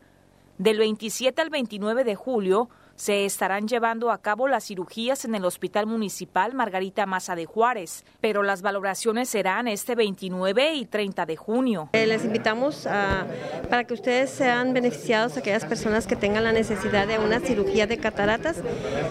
[0.58, 2.70] Del 27 al 29 de julio
[3.00, 8.04] se estarán llevando a cabo las cirugías en el Hospital Municipal Margarita Maza de Juárez,
[8.20, 11.90] pero las valoraciones serán este 29 y 30 de junio.
[11.94, 13.26] Eh, les invitamos a,
[13.70, 18.00] para que ustedes sean beneficiados, aquellas personas que tengan la necesidad de una cirugía de
[18.00, 18.58] cataratas,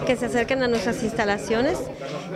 [0.05, 1.79] que se acerquen a nuestras instalaciones,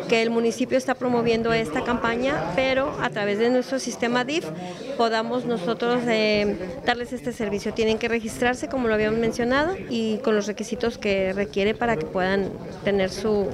[0.10, 4.46] que el municipio está promoviendo esta campaña, pero a través de nuestro sistema DIF
[4.98, 7.76] podamos nosotros eh, darles este servicio.
[7.76, 12.06] Tienen que registrarse, como lo habíamos mencionado, y con los requisitos que requiere para que
[12.06, 12.52] puedan
[12.84, 13.50] tener su,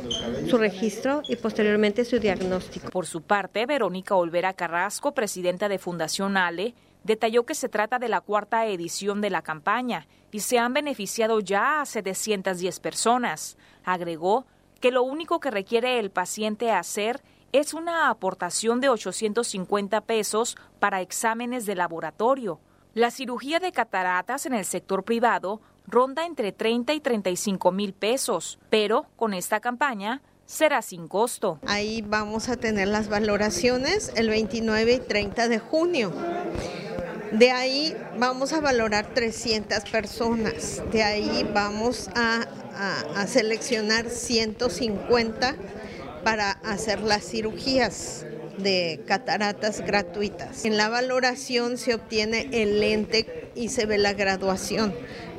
[0.48, 2.90] su registro y posteriormente su diagnóstico.
[2.92, 8.10] Por su parte, Verónica Olvera Carrasco, presidenta de Fundación Ale, detalló que se trata de
[8.10, 13.58] la cuarta edición de la campaña y se han beneficiado ya a 710 personas.
[13.84, 14.46] Agregó
[14.80, 17.22] que lo único que requiere el paciente hacer
[17.52, 22.60] es una aportación de 850 pesos para exámenes de laboratorio.
[22.94, 25.62] La cirugía de cataratas en el sector privado
[25.92, 31.60] ronda entre 30 y 35 mil pesos, pero con esta campaña será sin costo.
[31.68, 36.12] Ahí vamos a tener las valoraciones el 29 y 30 de junio.
[37.32, 40.82] De ahí vamos a valorar 300 personas.
[40.92, 45.56] De ahí vamos a, a, a seleccionar 150
[46.24, 48.26] para hacer las cirugías
[48.58, 50.66] de cataratas gratuitas.
[50.66, 54.94] En la valoración se obtiene el lente y se ve la graduación.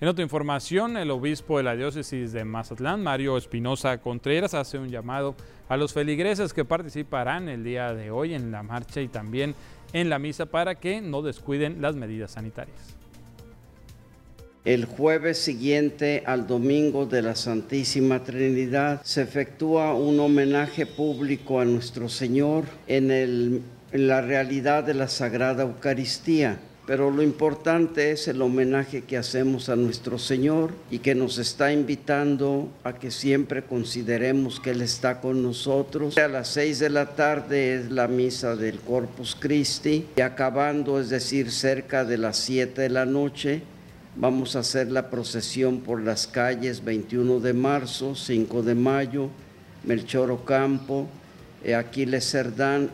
[0.00, 4.90] En otra información, el obispo de la diócesis de Mazatlán, Mario Espinosa Contreras, hace un
[4.90, 5.34] llamado
[5.68, 9.56] a los feligreses que participarán el día de hoy en la marcha y también
[9.92, 12.97] en la misa para que no descuiden las medidas sanitarias.
[14.64, 21.64] El jueves siguiente al domingo de la Santísima Trinidad se efectúa un homenaje público a
[21.64, 29.02] nuestro Señor en, la realidad de la Sagrada Eucaristía pero lo importante es el homenaje
[29.02, 34.70] que hacemos a nuestro Señor y que nos está invitando a que siempre consideremos que
[34.70, 36.16] Él está con nosotros.
[36.16, 41.10] A las seis de la tarde es la misa del Corpus Christi y acabando, es
[41.10, 43.60] decir, cerca de las siete de la noche,
[44.16, 49.28] vamos a hacer la procesión por las calles 21 de marzo, 5 de mayo,
[49.84, 51.08] Melchor Ocampo,
[51.76, 52.90] Aquiles Cerdán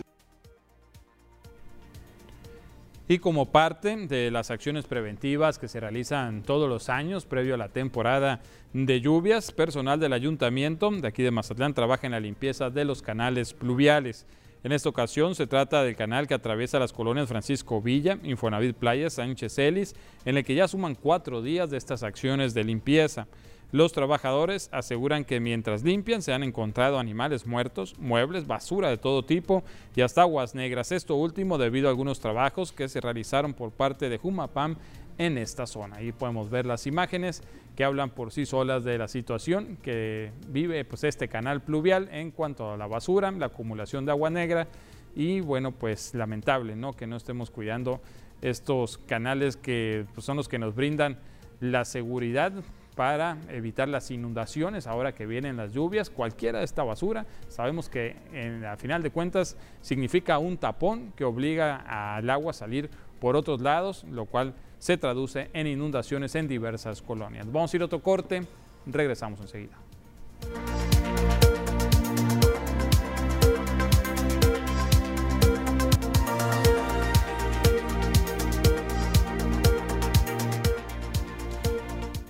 [3.06, 7.58] y como parte de las acciones preventivas que se realizan todos los años previo a
[7.58, 8.40] la temporada
[8.72, 13.02] de lluvias, personal del ayuntamiento de aquí de Mazatlán trabaja en la limpieza de los
[13.02, 14.26] canales pluviales.
[14.64, 19.10] En esta ocasión se trata del canal que atraviesa las colonias Francisco Villa, Infonavit Playa,
[19.10, 19.94] Sánchez Ellis,
[20.24, 23.26] en el que ya suman cuatro días de estas acciones de limpieza.
[23.72, 29.22] Los trabajadores aseguran que mientras limpian se han encontrado animales muertos, muebles, basura de todo
[29.22, 30.92] tipo y hasta aguas negras.
[30.92, 34.76] Esto último debido a algunos trabajos que se realizaron por parte de Jumapam
[35.18, 35.96] en esta zona.
[35.96, 37.42] Ahí podemos ver las imágenes
[37.77, 42.31] que hablan por sí solas de la situación que vive pues, este canal pluvial en
[42.31, 44.68] cuanto a la basura, la acumulación de agua negra
[45.16, 46.93] y bueno, pues lamentable ¿no?
[46.93, 48.01] que no estemos cuidando
[48.43, 51.18] estos canales que pues, son los que nos brindan
[51.61, 52.53] la seguridad
[52.95, 58.16] para evitar las inundaciones ahora que vienen las lluvias, cualquiera de esta basura, sabemos que
[58.33, 63.35] en, a final de cuentas significa un tapón que obliga al agua a salir por
[63.37, 67.51] otros lados, lo cual se traduce en inundaciones en diversas colonias.
[67.51, 68.43] Vamos a ir a otro corte,
[68.87, 69.79] regresamos enseguida.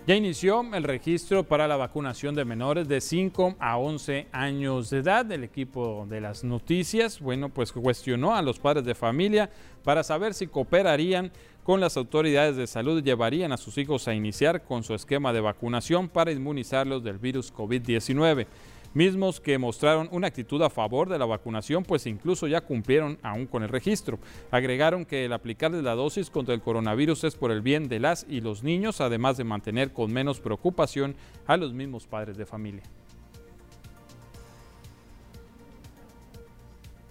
[0.07, 4.99] Ya inició el registro para la vacunación de menores de 5 a 11 años de
[4.99, 5.33] edad.
[5.33, 9.49] El equipo de las noticias, bueno, pues cuestionó a los padres de familia
[9.83, 11.33] para saber si cooperarían
[11.65, 15.41] con las autoridades de salud llevarían a sus hijos a iniciar con su esquema de
[15.41, 18.47] vacunación para inmunizarlos del virus COVID-19
[18.93, 23.47] mismos que mostraron una actitud a favor de la vacunación, pues incluso ya cumplieron aún
[23.47, 24.21] con el registro.
[24.53, 28.25] Agregaron que el aplicarles la dosis contra el coronavirus es por el bien de las
[28.29, 32.83] y los niños, además de mantener con menos preocupación a los mismos padres de familia.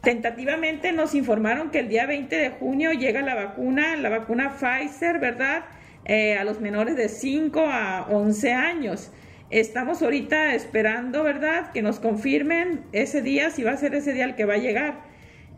[0.04, 5.18] Tentativamente nos informaron que el día 20 de junio llega la vacuna, la vacuna Pfizer,
[5.18, 5.64] ¿verdad?
[6.04, 9.14] Eh, a los menores de 5 a 11 años.
[9.49, 11.72] Estamos ahorita esperando, ¿verdad?
[11.72, 14.58] Que nos confirmen ese día, si va a ser ese día el que va a
[14.58, 15.06] llegar.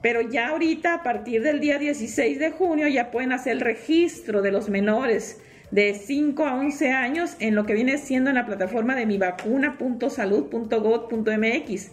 [0.03, 4.43] Pero ya ahorita, a partir del día 16 de junio, ya pueden hacer el registro
[4.43, 5.41] de los menores
[5.71, 11.91] de 5 a 11 años en lo que viene siendo en la plataforma de mivacuna.salud.gov.mx.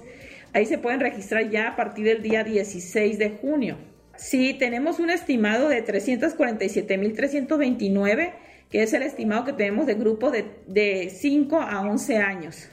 [0.52, 3.78] Ahí se pueden registrar ya a partir del día 16 de junio.
[4.16, 8.32] Sí, tenemos un estimado de 347.329
[8.72, 12.68] que es el estimado que tenemos de grupo de, 5 a 11 años.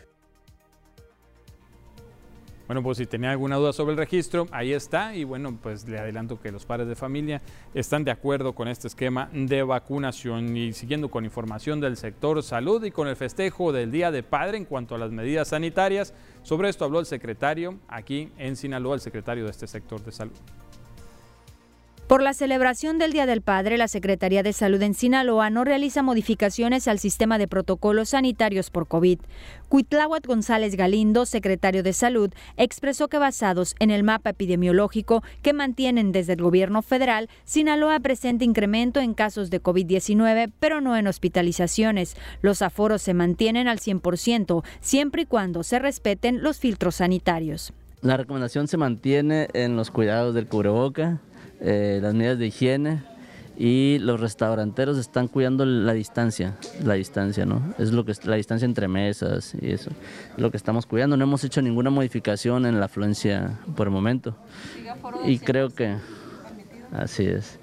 [2.68, 5.16] Bueno, pues si tenía alguna duda sobre el registro, ahí está.
[5.16, 7.42] Y bueno, pues le adelanto que los padres de familia
[7.74, 10.56] están de acuerdo con este esquema de vacunación.
[10.56, 14.58] Y siguiendo con información del sector salud y con el festejo del Día de Padre
[14.58, 16.14] en cuanto a las medidas sanitarias,
[16.44, 20.34] sobre esto habló el secretario aquí en Sinaloa, el secretario de este sector de salud.
[22.10, 26.02] Por la celebración del Día del Padre, la Secretaría de Salud en Sinaloa no realiza
[26.02, 29.20] modificaciones al sistema de protocolos sanitarios por COVID.
[29.68, 36.12] Cuitláhuac González Galindo, secretario de Salud, expresó que basados en el mapa epidemiológico que mantienen
[36.12, 42.18] desde el gobierno federal, Sinaloa presenta incremento en casos de COVID-19, pero no en hospitalizaciones.
[42.42, 47.72] Los aforos se mantienen al 100%, siempre y cuando se respeten los filtros sanitarios.
[48.02, 51.20] La recomendación se mantiene en los cuidados del cubreboca,
[51.62, 53.02] eh, las medidas de higiene
[53.58, 57.62] y los restauranteros están cuidando la distancia, la distancia, ¿no?
[57.78, 59.92] Es lo que la distancia entre mesas y eso,
[60.38, 61.18] lo que estamos cuidando.
[61.18, 64.34] No hemos hecho ninguna modificación en la afluencia por el momento.
[65.26, 65.96] Y creo que
[66.94, 67.60] así es.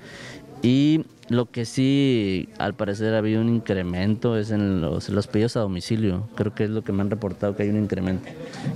[0.62, 5.56] Y lo que sí, al parecer, ha habido un incremento es en los, los pedidos
[5.56, 6.28] a domicilio.
[6.34, 8.28] Creo que es lo que me han reportado que hay un incremento,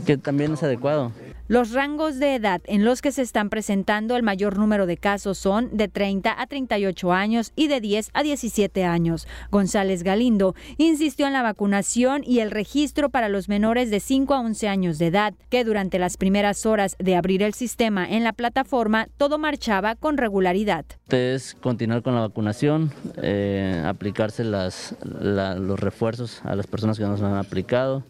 [0.07, 1.13] que también es adecuado.
[1.51, 5.37] Los rangos de edad en los que se están presentando el mayor número de casos
[5.37, 9.27] son de 30 a 38 años y de 10 a 17 años.
[9.51, 14.41] González Galindo insistió en la vacunación y el registro para los menores de 5 a
[14.43, 18.33] 11 años de edad, que durante las primeras horas de abrir el sistema en la
[18.33, 20.85] plataforma todo marchaba con regularidad.
[21.09, 27.35] Es continuar con la vacunación, eh, aplicarse los refuerzos a las personas que nos han
[27.35, 28.05] aplicado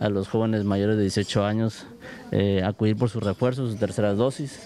[0.00, 1.86] a los jóvenes mayores de 18 años
[2.32, 4.60] eh, acudir por sus refuerzos, sus terceras dosis.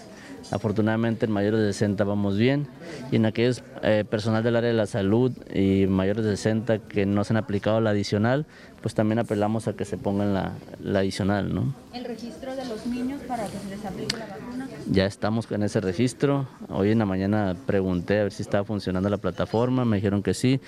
[0.49, 2.67] Afortunadamente en mayores de 60 vamos bien
[3.11, 7.05] y en aquellos eh, personal del área de la salud y mayores de 60 que
[7.05, 8.45] no se han aplicado la adicional,
[8.81, 11.53] pues también apelamos a que se pongan la, la adicional.
[11.53, 11.73] ¿no?
[11.93, 14.67] ¿El registro de los niños para que se les aplique la vacuna?
[14.89, 16.47] Ya estamos con ese registro.
[16.69, 20.33] Hoy en la mañana pregunté a ver si estaba funcionando la plataforma, me dijeron que
[20.33, 20.59] sí.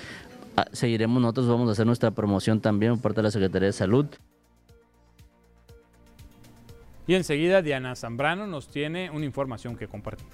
[0.56, 3.74] Ah, seguiremos, nosotros vamos a hacer nuestra promoción también por parte de la Secretaría de
[3.74, 4.06] Salud.
[7.06, 10.28] Y enseguida Diana Zambrano nos tiene una información que compartir.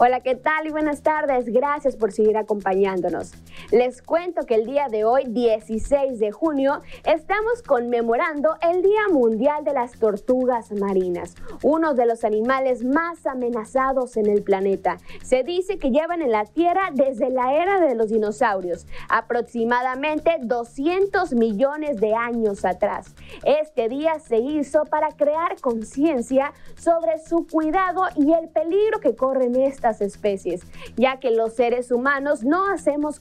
[0.00, 0.66] Hola, ¿qué tal?
[0.66, 1.46] Y buenas tardes.
[1.46, 3.32] Gracias por seguir acompañándonos.
[3.70, 9.62] Les cuento que el día de hoy, 16 de junio, estamos conmemorando el Día Mundial
[9.62, 14.96] de las Tortugas Marinas, uno de los animales más amenazados en el planeta.
[15.22, 21.34] Se dice que llevan en la Tierra desde la era de los dinosaurios, aproximadamente 200
[21.34, 23.14] millones de años atrás.
[23.44, 29.56] Este día se hizo para crear conciencia sobre su cuidado y el peligro que corren
[29.56, 30.62] estas especies,
[30.96, 33.20] ya que los seres humanos no hacemos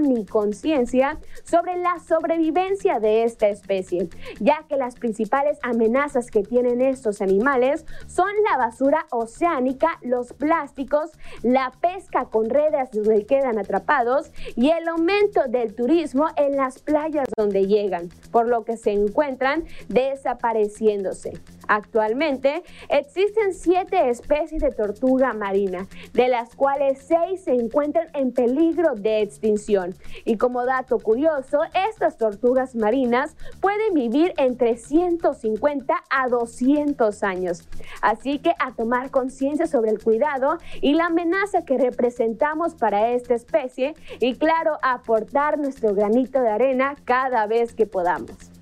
[0.00, 4.08] ni conciencia sobre la sobrevivencia de esta especie,
[4.40, 11.10] ya que las principales amenazas que tienen estos animales son la basura oceánica, los plásticos,
[11.42, 17.28] la pesca con redes donde quedan atrapados y el aumento del turismo en las playas
[17.36, 21.34] donde llegan, por lo que se encuentran desapareciéndose.
[21.68, 28.94] Actualmente existen siete especies de tortuga marina, de las cuales seis se encuentran en peligro
[28.94, 29.94] de extinción.
[30.24, 31.60] Y como dato curioso,
[31.90, 37.68] estas tortugas marinas pueden vivir entre 150 a 200 años.
[38.02, 43.34] Así que a tomar conciencia sobre el cuidado y la amenaza que representamos para esta
[43.34, 48.55] especie y claro, aportar nuestro granito de arena cada vez que podamos.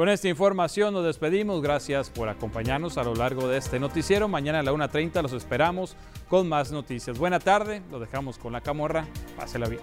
[0.00, 1.60] Con esta información nos despedimos.
[1.60, 4.28] Gracias por acompañarnos a lo largo de este noticiero.
[4.28, 5.94] Mañana a la 1.30 los esperamos
[6.30, 7.18] con más noticias.
[7.18, 7.82] Buena tarde.
[7.90, 9.06] Lo dejamos con la camorra.
[9.36, 9.82] Pásela bien.